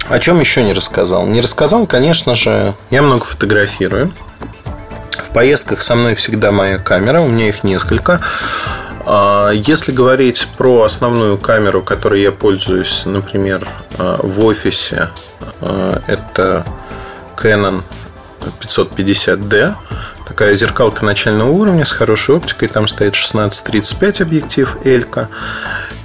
[0.09, 1.27] О чем еще не рассказал?
[1.27, 4.13] Не рассказал, конечно же, я много фотографирую.
[5.25, 8.21] В поездках со мной всегда моя камера, у меня их несколько.
[9.05, 13.67] А, если говорить про основную камеру, которой я пользуюсь, например,
[13.99, 15.11] а, в офисе,
[15.61, 16.65] а, это
[17.37, 17.83] Canon
[18.61, 19.75] 550D.
[20.27, 22.69] Такая зеркалка начального уровня с хорошей оптикой.
[22.69, 25.29] Там стоит 16-35 объектив Элька.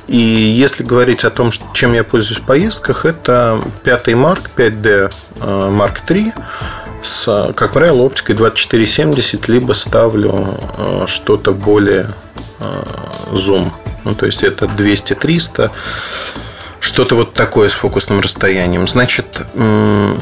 [0.07, 5.97] И если говорить о том, чем я пользуюсь в поездках, это 5 Mark 5D Mark
[6.07, 6.33] III
[7.07, 10.47] с, как правило, оптикой 2470, либо ставлю
[11.07, 12.13] что-то более
[13.31, 13.73] зум.
[14.03, 15.71] Ну, то есть это 200-300,
[16.79, 18.87] что-то вот такое с фокусным расстоянием.
[18.87, 19.41] Значит,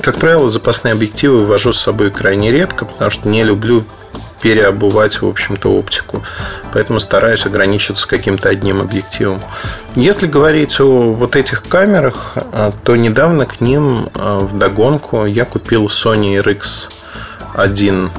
[0.02, 3.86] как правило, запасные объективы ввожу с собой крайне редко, потому что не люблю
[4.46, 6.22] переобувать, в общем-то, оптику.
[6.72, 9.40] Поэтому стараюсь ограничиться каким-то одним объективом.
[9.96, 15.46] Если говорить о вот этих камерах, а, то недавно к ним а, в догонку я
[15.46, 16.92] купил Sony RX
[17.56, 18.12] 1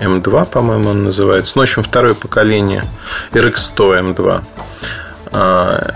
[0.00, 1.52] M2, по-моему, он называется.
[1.54, 2.82] Ну, в общем, второе поколение
[3.30, 4.42] RX100 M2.
[5.34, 5.94] А,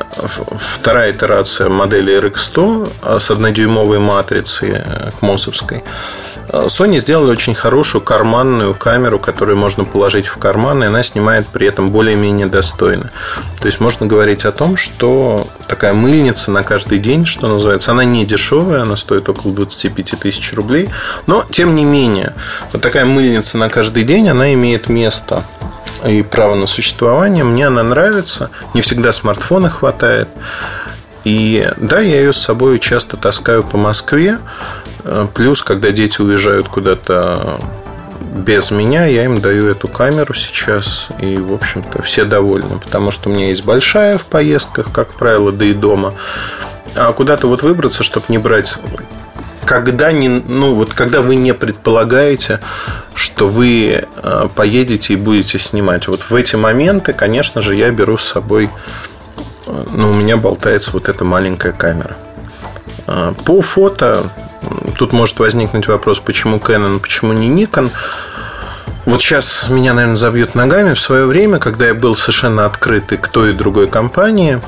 [0.78, 5.84] вторая итерация модели RX100 а, с однодюймовой матрицей э, кмосовской.
[6.48, 11.46] А, Sony сделали очень хорошую карманную камеру, которую можно положить в карман, и она снимает
[11.48, 13.10] при этом более-менее достойно.
[13.60, 18.04] То есть можно говорить о том, что такая мыльница на каждый день, что называется, она
[18.04, 20.88] не дешевая, она стоит около 25 тысяч рублей,
[21.26, 22.32] но тем не менее,
[22.72, 25.44] вот такая мыльница на каждый день, она имеет место
[26.06, 27.44] и право на существование.
[27.44, 28.50] Мне она нравится.
[28.74, 30.28] Не всегда смартфона хватает.
[31.24, 34.38] И да, я ее с собой часто таскаю по Москве.
[35.04, 37.58] Э, плюс, когда дети уезжают куда-то
[38.20, 41.08] без меня, я им даю эту камеру сейчас.
[41.20, 42.78] И, в общем-то, все довольны.
[42.78, 46.12] Потому что у меня есть большая в поездках, как правило, да и дома.
[46.94, 48.78] А куда-то вот выбраться, чтобы не брать
[49.66, 52.60] когда, не, ну, вот когда вы не предполагаете,
[53.14, 56.08] что вы э, поедете и будете снимать.
[56.08, 58.70] Вот в эти моменты, конечно же, я беру с собой,
[59.66, 62.16] э, ну, у меня болтается вот эта маленькая камера.
[63.06, 64.30] Э, по фото
[64.96, 67.90] тут может возникнуть вопрос, почему Canon, почему не Nikon.
[69.04, 70.94] Вот сейчас меня, наверное, забьют ногами.
[70.94, 74.60] В свое время, когда я был совершенно открытый к той и другой компании,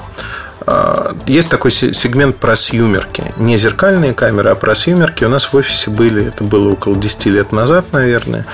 [1.26, 3.32] есть такой сегмент просъюмерки.
[3.36, 5.24] Не зеркальные камеры, а просъюмерки.
[5.24, 8.46] У нас в офисе были, это было около 10 лет назад, наверное.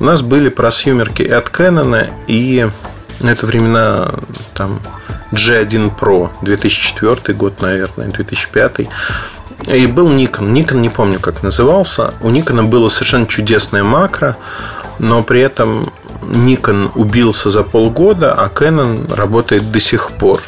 [0.00, 2.68] У нас были просъюмерки и от Canon, и
[3.20, 4.10] на это времена
[4.54, 4.80] там
[5.32, 8.88] G1 Pro 2004 год, наверное, 2005.
[9.66, 10.52] И был Nikon.
[10.52, 12.14] Nikon не помню, как назывался.
[12.20, 14.36] У Nikon было совершенно чудесное макро,
[14.98, 15.92] но при этом
[16.22, 20.42] Nikon убился за полгода, а Canon работает до сих пор.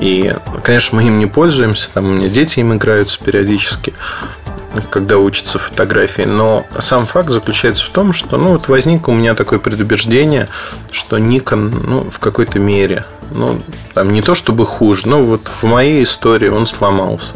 [0.00, 0.34] И,
[0.64, 3.92] конечно, мы им не пользуемся, там у меня дети им играются периодически,
[4.88, 6.22] когда учатся фотографии.
[6.22, 10.48] Но сам факт заключается в том, что ну, вот возникло у меня такое предубеждение,
[10.90, 13.60] что Nikon ну, в какой-то мере, ну,
[13.92, 17.34] там не то чтобы хуже, но вот в моей истории он сломался.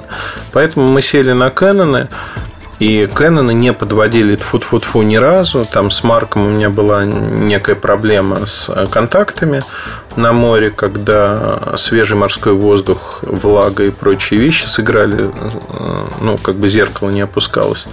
[0.52, 2.08] Поэтому мы сели на Canon,
[2.78, 5.64] и Canon не подводили тфу-тфу-тфу ни разу.
[5.64, 9.62] Там с Марком у меня была некая проблема с контактами
[10.16, 15.30] на море, когда свежий морской воздух, влага и прочие вещи сыграли,
[16.20, 17.86] ну, как бы зеркало не опускалось.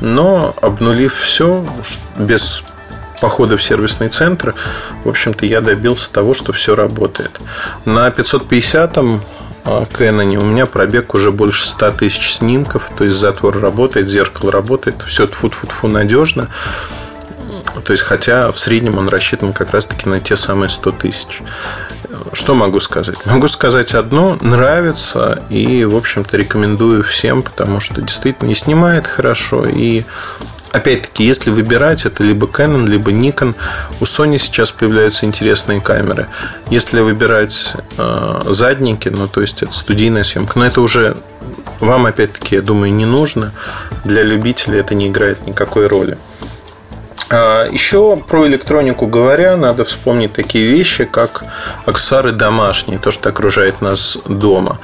[0.00, 1.64] Но обнулив все
[2.16, 2.62] без
[3.20, 4.54] похода в сервисный центр,
[5.04, 7.40] в общем-то, я добился того, что все работает.
[7.84, 9.20] На 550-м
[9.92, 14.96] Кэноне у меня пробег уже больше 100 тысяч снимков, то есть затвор работает, зеркало работает,
[15.06, 16.48] все тфу-тфу-тфу надежно.
[17.84, 21.42] То есть, хотя в среднем он рассчитан как раз-таки на те самые 100 тысяч.
[22.32, 23.24] Что могу сказать?
[23.26, 29.66] Могу сказать одно, нравится и, в общем-то, рекомендую всем, потому что действительно и снимает хорошо,
[29.66, 30.04] и
[30.70, 33.54] Опять-таки, если выбирать, это либо Canon, либо Nikon.
[34.00, 36.26] У Sony сейчас появляются интересные камеры.
[36.68, 41.16] Если выбирать э, задники, ну, то есть это студийная съемка, но это уже
[41.80, 43.52] вам, опять-таки, я думаю, не нужно.
[44.04, 46.18] Для любителей это не играет никакой роли.
[47.30, 51.44] А, Еще про электронику говоря, надо вспомнить такие вещи, как
[51.84, 54.78] аксессуары домашние, то, что окружает нас дома.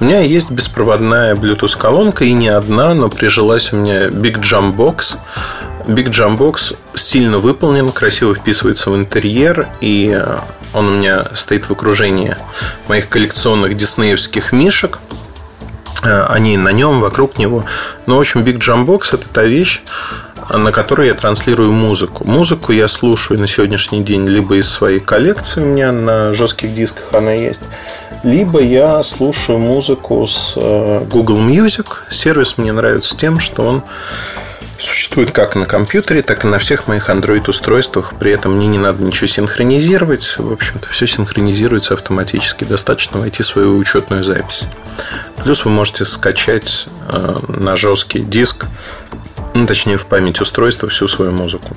[0.00, 5.16] У меня есть беспроводная Bluetooth-колонка, и не одна, но прижилась у меня Big Jump Box.
[5.86, 10.20] Big Jump Box стильно выполнен, красиво вписывается в интерьер, и
[10.74, 12.36] он у меня стоит в окружении
[12.86, 15.00] моих коллекционных диснеевских мишек–
[16.02, 17.64] Э, они на нем, вокруг него.
[18.06, 19.82] Но, в общем, Big Jam Box– это та вещь,
[20.50, 22.26] на которой я транслирую музыку.
[22.26, 27.12] Музыку я слушаю на сегодняшний день либо из своей коллекции, у меня на жестких дисках
[27.12, 27.60] она есть,
[28.22, 31.86] либо я слушаю музыку с э, Google Music.
[32.10, 33.82] Сервис мне нравится тем, что он
[34.78, 38.14] существует как на компьютере, так и на всех моих Android-устройствах.
[38.18, 40.38] При этом мне не надо ничего синхронизировать.
[40.38, 42.64] В общем-то, все синхронизируется автоматически.
[42.64, 44.64] Достаточно войти в свою учетную запись.
[45.42, 48.66] Плюс вы можете скачать э, на жесткий диск,
[49.58, 51.76] ну, точнее, в память устройства всю свою музыку,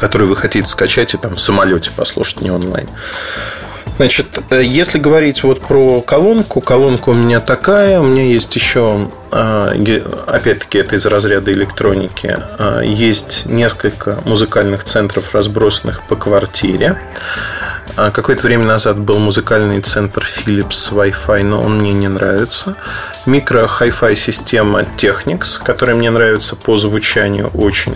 [0.00, 2.88] которую вы хотите скачать и там в самолете послушать, не онлайн.
[3.96, 9.08] Значит, э, если говорить вот про колонку, колонка у меня такая, у меня есть еще,
[9.30, 16.98] э, опять-таки, это из разряда электроники, э, есть несколько музыкальных центров, разбросанных по квартире.
[17.94, 22.76] А какое-то время назад был музыкальный центр Philips Wi-Fi, но он мне не нравится.
[23.26, 27.94] Микро Hi-Fi система Technics, которая мне нравится по звучанию очень.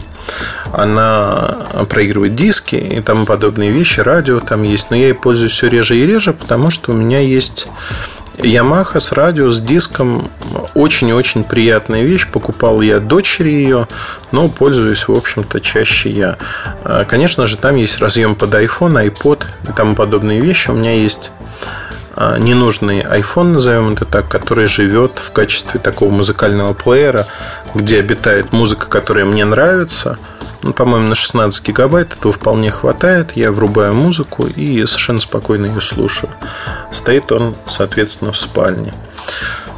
[0.72, 1.56] Она
[1.88, 5.96] проигрывает диски и тому подобные вещи, радио там есть, но я ей пользуюсь все реже
[5.96, 7.68] и реже, потому что у меня есть
[8.38, 10.30] Yamaha с радио, с диском.
[10.74, 12.28] Очень-очень приятная вещь.
[12.30, 13.88] Покупал я дочери ее,
[14.32, 16.36] но пользуюсь, в общем-то, чаще я.
[16.84, 20.70] А, конечно же, там есть разъем под iPhone, iPod и тому подобные вещи.
[20.70, 21.30] У меня есть
[22.16, 27.26] ненужный iPhone, назовем это так, который живет в качестве такого музыкального плеера,
[27.74, 30.18] где обитает музыка, которая мне нравится–
[30.66, 33.36] ну, по-моему, на 16 гигабайт этого вполне хватает.
[33.36, 36.28] Я врубаю музыку и совершенно спокойно ее слушаю.
[36.90, 38.92] Стоит он, соответственно, в спальне.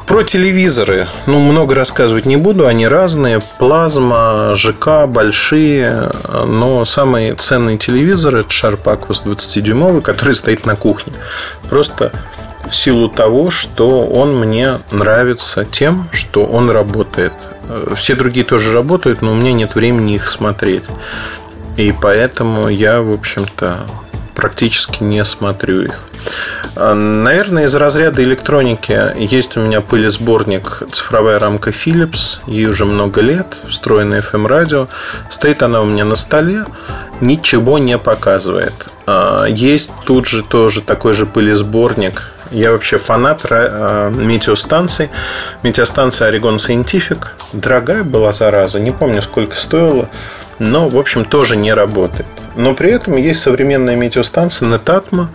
[0.08, 1.06] Про телевизоры.
[1.26, 2.66] Ну, много рассказывать не буду.
[2.66, 3.42] Они разные.
[3.58, 6.10] Плазма, ЖК, большие.
[6.46, 11.12] Но самый ценный телевизор– это Sharp Aquos 20-дюймовый, который стоит на кухне.
[11.68, 12.10] Просто
[12.70, 17.34] в силу того, что он мне нравится тем, что он работает.
[17.94, 20.84] Все другие тоже работают, но у меня нет времени их смотреть.
[21.76, 23.86] И поэтому я, в общем-то,
[24.38, 25.98] практически не смотрю их.
[26.76, 32.38] А, наверное, из разряда электроники есть у меня пылесборник цифровая рамка Philips.
[32.46, 34.86] Ей уже много лет, встроенная FM-радио.
[35.28, 36.64] Стоит она у меня на столе,
[37.20, 38.86] ничего не показывает.
[39.06, 45.10] А, есть тут же тоже такой же пылесборник я вообще фанат э, метеостанций.
[45.62, 47.18] Метеостанция Oregon Scientific.
[47.52, 48.80] Дорогая была зараза.
[48.80, 50.08] Не помню, сколько стоила.
[50.58, 52.26] Но, в общем, тоже не работает.
[52.56, 55.28] Но при этом есть современная метеостанция Netatmo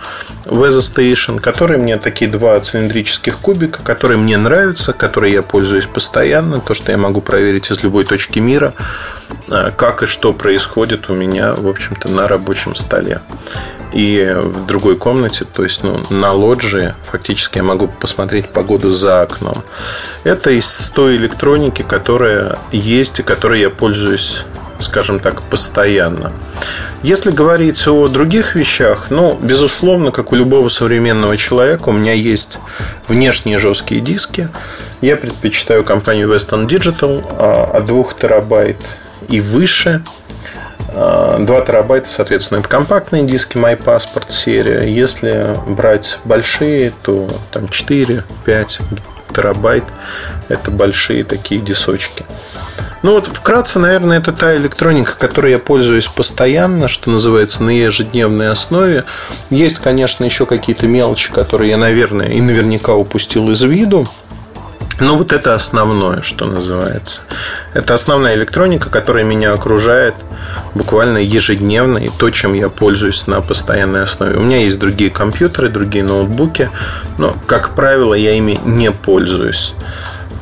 [0.45, 6.59] Weather Station, которые мне такие два цилиндрических кубика, которые мне нравятся, которые я пользуюсь постоянно.
[6.59, 8.73] То, что я могу проверить из любой точки мира,
[9.49, 13.21] э, как и что происходит у меня, в общем-то, на рабочем столе
[13.93, 19.21] и в другой комнате, то есть ну, на лоджии, фактически я могу посмотреть погоду за
[19.21, 19.63] окном.
[20.23, 24.45] Это из той электроники, которая есть и которой я пользуюсь
[24.83, 26.31] скажем так, постоянно.
[27.01, 32.59] Если говорить о других вещах, ну, безусловно, как у любого современного человека, у меня есть
[33.07, 34.49] внешние жесткие диски.
[35.01, 38.77] Я предпочитаю компанию Western Digital а, от 2 терабайт
[39.29, 40.01] и выше–
[40.93, 44.83] 2 терабайта, соответственно, это компактные диски MyPassport серия.
[44.83, 48.23] Если брать большие, то там 4-5
[49.33, 49.83] терабайт
[50.49, 52.23] это большие такие дисочки.
[53.03, 58.49] Ну вот вкратце, наверное, это та электроника, которой я пользуюсь постоянно, что называется, на ежедневной
[58.49, 59.03] основе.
[59.49, 64.07] Есть, конечно, еще какие-то мелочи, которые я, наверное, и наверняка упустил из виду.
[65.01, 67.23] Ну, вот это основное, что называется.
[67.73, 70.15] Это основная электроника, которая меня окружает
[70.73, 74.37] буквально ежедневно, и то, чем я пользуюсь на постоянной основе.
[74.37, 76.69] У меня есть другие компьютеры, другие ноутбуки,
[77.17, 79.73] но, как правило, я ими не пользуюсь.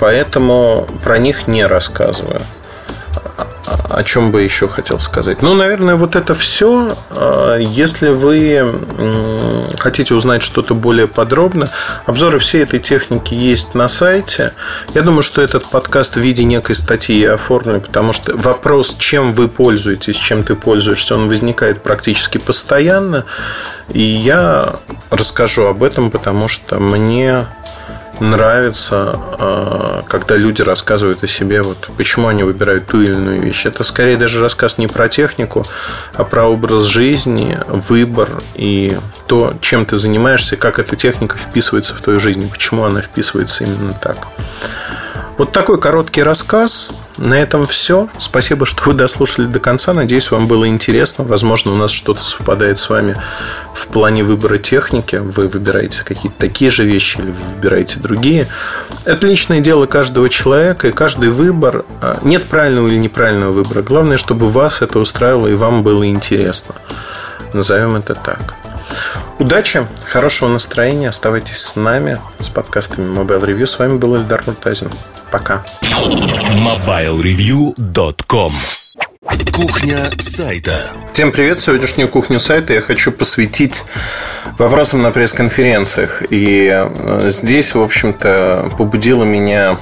[0.02, 2.42] Поэтому про них не рассказываю
[3.66, 5.42] о чем бы еще хотел сказать?
[5.42, 6.98] Ну, наверное, вот это все.
[7.12, 8.74] А, если вы
[9.78, 11.70] хотите узнать что-то более подробно,
[12.06, 14.54] обзоры всей этой техники есть на сайте.
[14.94, 19.34] Я думаю, что этот подкаст в виде некой статьи я оформлю, потому что вопрос, чем
[19.34, 23.26] вы пользуетесь, чем ты пользуешься, он возникает практически постоянно.
[23.90, 24.76] И я
[25.10, 27.46] расскажу об этом, потому что мне
[28.22, 33.66] нравится, а, когда люди рассказывают о себе, вот почему они выбирают ту или иную вещь.
[33.66, 35.66] Это скорее даже рассказ не про технику,
[36.14, 42.02] а про образ жизни, выбор и то, чем ты занимаешься, как эта техника вписывается в
[42.02, 44.18] твою жизнь, почему она вписывается именно так.
[45.38, 46.92] Вот такой короткий рассказ.
[47.24, 48.10] На этом все.
[48.18, 49.94] Спасибо, что вы дослушали до конца.
[49.94, 51.24] Надеюсь, вам было интересно.
[51.24, 53.16] Возможно, у нас что-то совпадает с вами
[53.76, 55.18] в плане выбора техники.
[55.18, 58.48] Вы выбираете какие-то такие же вещи или вы выбираете другие.
[59.06, 61.86] Это личное дело каждого человека, и каждый выбор...
[62.02, 63.84] А, нет правильного или неправильного выбора.
[63.84, 66.74] Главное, чтобы вас это устраивало и вам было интересно.
[67.54, 68.56] Назовем это так.
[69.40, 71.10] Удачи, хорошего настроения.
[71.10, 73.66] Оставайтесь с нами, с подкастами Mobile Review.
[73.66, 74.92] С вами был Эльдар Муртазин.
[75.32, 75.64] Пока.
[75.82, 78.54] MobileReview.com
[79.54, 80.74] Кухня сайта.
[81.14, 81.60] Всем привет!
[81.60, 83.86] Сегодняшнюю кухню сайта я хочу посвятить
[84.58, 86.24] вопросам на пресс-конференциях.
[86.30, 89.78] И э, здесь, в общем-то, побудило меня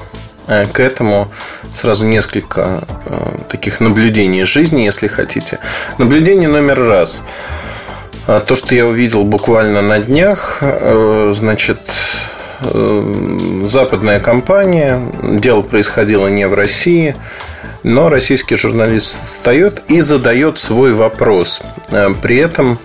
[0.47, 1.31] э, к этому
[1.71, 5.59] сразу несколько э, таких наблюдений жизни, если хотите.
[5.97, 7.23] Наблюдение номер раз.
[8.45, 10.61] То, что я увидел буквально на днях,
[11.31, 11.79] значит,
[12.61, 17.15] Э, западная компания, дело происходило не в России,
[17.83, 21.61] но российский журналист встает и задает свой вопрос.
[21.89, 22.77] Э, при этом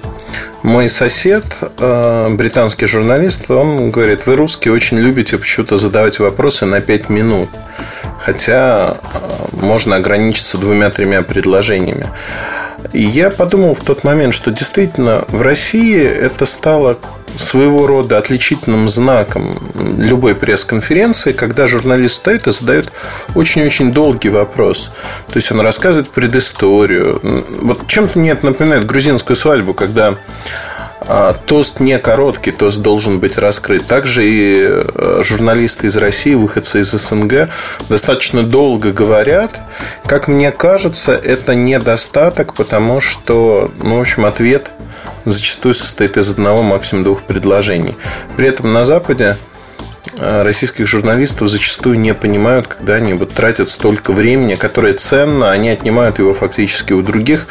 [0.62, 1.45] мой сосед,
[1.79, 7.51] э, британский журналист, он говорит, вы русские очень любите почему-то задавать вопросы на 5 минут.
[8.21, 8.97] Хотя
[9.53, 12.09] можно ограничиться двумя-тремя предложениями.
[12.93, 16.98] Я подумал в тот момент, что действительно в России это стало
[17.36, 19.56] своего рода отличительным знаком
[19.98, 22.93] любой пресс-конференции, когда журналист стоит и задает
[23.35, 24.90] очень-очень долгий вопрос.
[25.28, 27.20] То есть он рассказывает предысторию.
[27.61, 30.16] Вот чем-то мне это напоминает грузинскую свадьбу, когда
[31.47, 33.87] тост не короткий, тост должен быть раскрыт.
[33.87, 37.51] Также и э, журналисты из России, выходцы из СНГ,
[37.89, 39.61] достаточно долго говорят.
[40.07, 44.71] Как мне кажется, это недостаток, потому что, ну, в общем, ответ
[45.25, 47.97] зачастую состоит из одного, максимум двух предложений.
[48.37, 49.39] При этом на Западе
[50.19, 56.19] российских журналистов зачастую не понимают, когда они вот тратят столько времени, которое ценно, они отнимают
[56.19, 57.47] его фактически у других,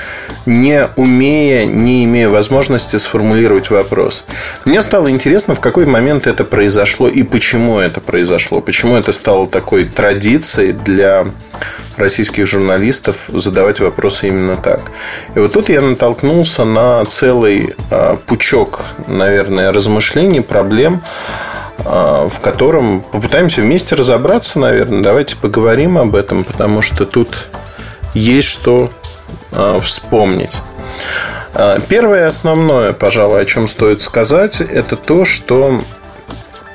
[0.45, 4.25] не умея, не имея возможности сформулировать вопрос.
[4.65, 9.47] Мне стало интересно, в какой момент это произошло и почему это произошло, почему это стало
[9.47, 11.27] такой традицией для
[11.97, 14.81] российских журналистов задавать вопросы именно так.
[15.35, 21.52] И вот тут я натолкнулся на целый а, пучок, наверное, размышлений, проблем, а,
[21.83, 25.01] в котором попытаемся вместе разобраться, наверное.
[25.01, 27.47] Давайте поговорим об этом, потому что тут
[28.13, 28.89] есть что
[29.51, 30.61] а, вспомнить.
[31.87, 35.83] Первое основное, пожалуй, о чем стоит сказать, это то, что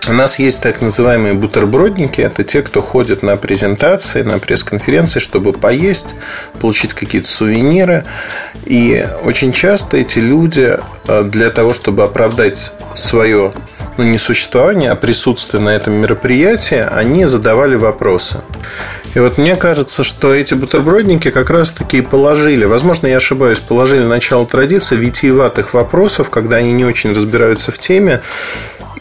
[0.08, 2.20] у нас есть так называемые бутербродники.
[2.20, 6.14] Это те, кто ходит на презентации, на пресс-конференции, чтобы поесть,
[6.60, 8.04] получить какие-то сувениры.
[8.64, 10.78] И очень часто эти люди
[11.24, 13.52] для того, чтобы оправдать свое
[13.98, 18.40] ну, не существование, а присутствие на этом мероприятии, они задавали вопросы.
[19.14, 24.46] И вот мне кажется, что эти бутербродники как раз-таки положили, возможно, я ошибаюсь, положили начало
[24.46, 28.22] традиции витиеватых вопросов, когда они не очень разбираются в теме,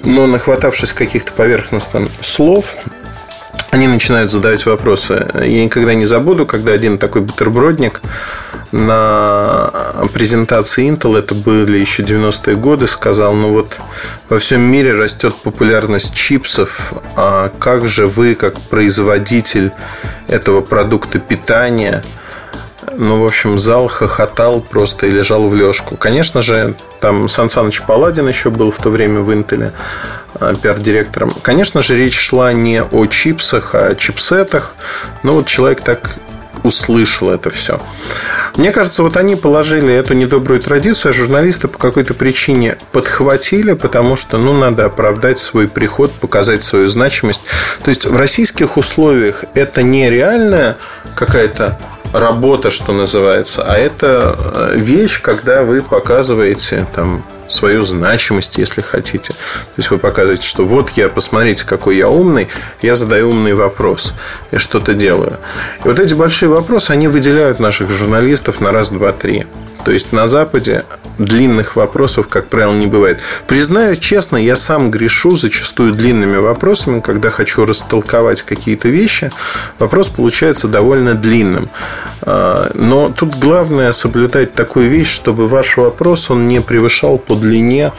[0.02, 2.76] но нахватавшись каких-то поверхностных слов,
[3.72, 5.28] они начинают задавать вопросы.
[5.36, 8.02] Я никогда не забуду, когда один такой бутербродник
[8.72, 9.72] на
[10.14, 13.80] презентации Intel, это были еще 90-е годы, сказал, ну вот
[14.30, 19.72] во всем мире растет популярность чипсов, а как же вы, как производитель
[20.28, 22.04] этого продукта питания,
[22.96, 25.96] ну, в общем, зал хохотал просто и лежал в лёжку.
[25.98, 29.72] Конечно же, там Сан Саныч Паладин еще был в то время в Интеле
[30.62, 31.34] пиар-директором.
[31.42, 34.76] Конечно же, речь шла не о чипсах, а о чипсетах.
[35.24, 36.16] Но вот человек так
[36.64, 37.80] услышал это все.
[38.56, 44.16] Мне кажется, вот они положили эту недобрую традицию, а журналисты по какой-то причине подхватили, потому
[44.16, 47.42] что, ну, надо оправдать свой приход, показать свою значимость.
[47.84, 50.78] То есть в российских условиях это не реальная
[51.16, 51.78] какая-то
[52.14, 59.34] работа, что называется, а это э, вещь, когда вы показываете там свою значимость, если хотите.
[59.34, 59.38] То
[59.78, 62.48] есть вы показываете, что вот я, посмотрите, какой я умный,
[62.82, 64.14] я задаю умный вопрос,
[64.52, 65.38] я что-то делаю.
[65.84, 69.46] И вот эти большие вопросы, они выделяют наших журналистов на раз, два, три.
[69.86, 70.84] То есть на Западе
[71.18, 73.22] длинных вопросов, как правило, не бывает.
[73.48, 79.32] Признаю честно, я сам грешу зачастую длинными вопросами, когда хочу растолковать какие-то вещи.
[79.80, 81.70] Вопрос получается довольно длинным.
[82.30, 87.94] А, но тут главное соблюдать такую вещь, чтобы ваш вопрос он не превышал по длине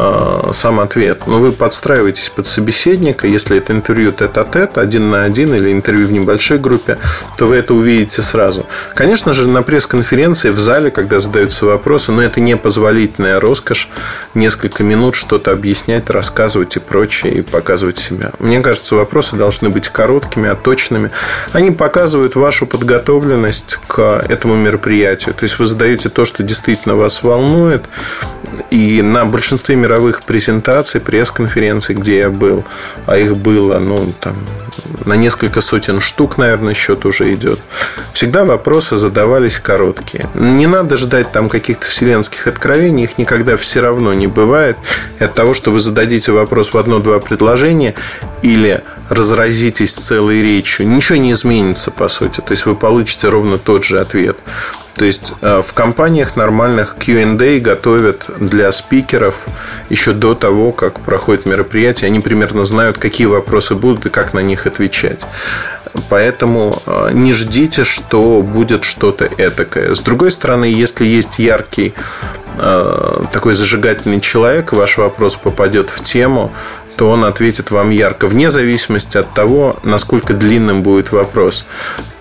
[0.00, 1.26] Э, сам ответ.
[1.26, 3.26] Но вы подстраиваетесь под собеседника.
[3.26, 6.98] Если это интервью тет-а-тет, один на один или интервью в небольшой группе,
[7.36, 8.66] то вы это увидите сразу.
[8.94, 13.88] Конечно же, на пресс-конференции в зале, когда задаются вопросы, но это непозволительная роскошь
[14.34, 18.30] несколько минут что-то объяснять, рассказывать и прочее, и показывать себя.
[18.38, 21.10] Мне кажется, вопросы должны быть короткими, отточенными.
[21.52, 25.34] Они показывают вашу подготовленность к этому мероприятию.
[25.34, 27.82] То есть вы задаете то, что действительно вас волнует,
[28.70, 32.64] и на большинстве мировых презентаций, пресс-конференций, где я был,
[33.06, 34.36] а их было, ну, там,
[35.04, 37.60] на несколько сотен штук, наверное, счет уже идет,
[38.12, 40.28] всегда вопросы задавались короткие.
[40.34, 44.76] Не надо ждать там каких-то вселенских откровений, их никогда все равно не бывает.
[45.20, 47.94] И от того, что вы зададите вопрос в одно-два предложения
[48.42, 52.40] или разразитесь целой речью, ничего не изменится, по сути.
[52.40, 54.38] То есть вы получите ровно тот же ответ.
[54.94, 59.46] То есть э, в компаниях нормальных Q&A готовят для спикеров
[59.88, 62.08] еще до того, как проходит мероприятие.
[62.08, 65.20] Они примерно знают, какие вопросы будут и как на них отвечать.
[66.08, 69.94] Поэтому э, не ждите, что будет что-то этакое.
[69.94, 71.94] С другой стороны, если есть яркий
[72.56, 76.52] э, такой зажигательный человек, ваш вопрос попадет в тему,
[76.98, 81.64] то он ответит вам ярко, вне зависимости от того, насколько длинным будет вопрос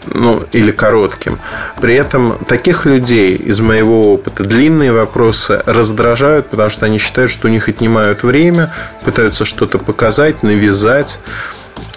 [0.06, 1.40] ну, или коротким.
[1.82, 7.48] При этом таких людей из моего опыта длинные вопросы раздражают, потому что они считают, что
[7.48, 8.72] у них отнимают время,
[9.04, 11.20] пытаются что-то показать, навязать.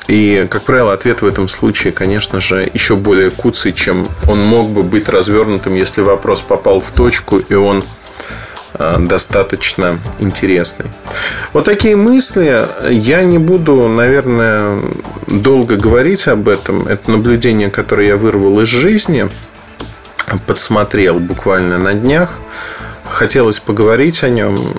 [0.08, 4.70] И, как правило, ответ в этом случае, конечно же, еще более куцый, чем он мог
[4.70, 7.84] бы быть развернутым, если вопрос попал в точку, и он
[8.78, 10.86] достаточно интересный.
[11.52, 12.66] Вот такие мысли.
[12.88, 14.80] Я не буду, наверное,
[15.26, 16.86] долго говорить об этом.
[16.86, 19.28] Это наблюдение, которое я вырвал из жизни,
[20.46, 22.38] подсмотрел буквально на днях.
[23.04, 24.74] Хотелось поговорить о нем.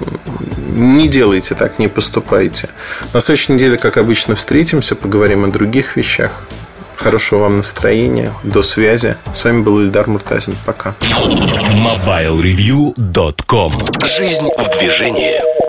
[0.76, 2.70] Не делайте так, не поступайте.
[3.14, 6.44] На следующей неделе, как обычно, встретимся, поговорим о других вещах.
[7.02, 8.32] Хорошего вам настроения.
[8.44, 9.16] До связи.
[9.34, 10.56] С вами был Ильдар Муртазин.
[10.68, 10.94] Пока.
[11.02, 13.74] MobileReview.com
[14.06, 15.61] Жизнь в движении.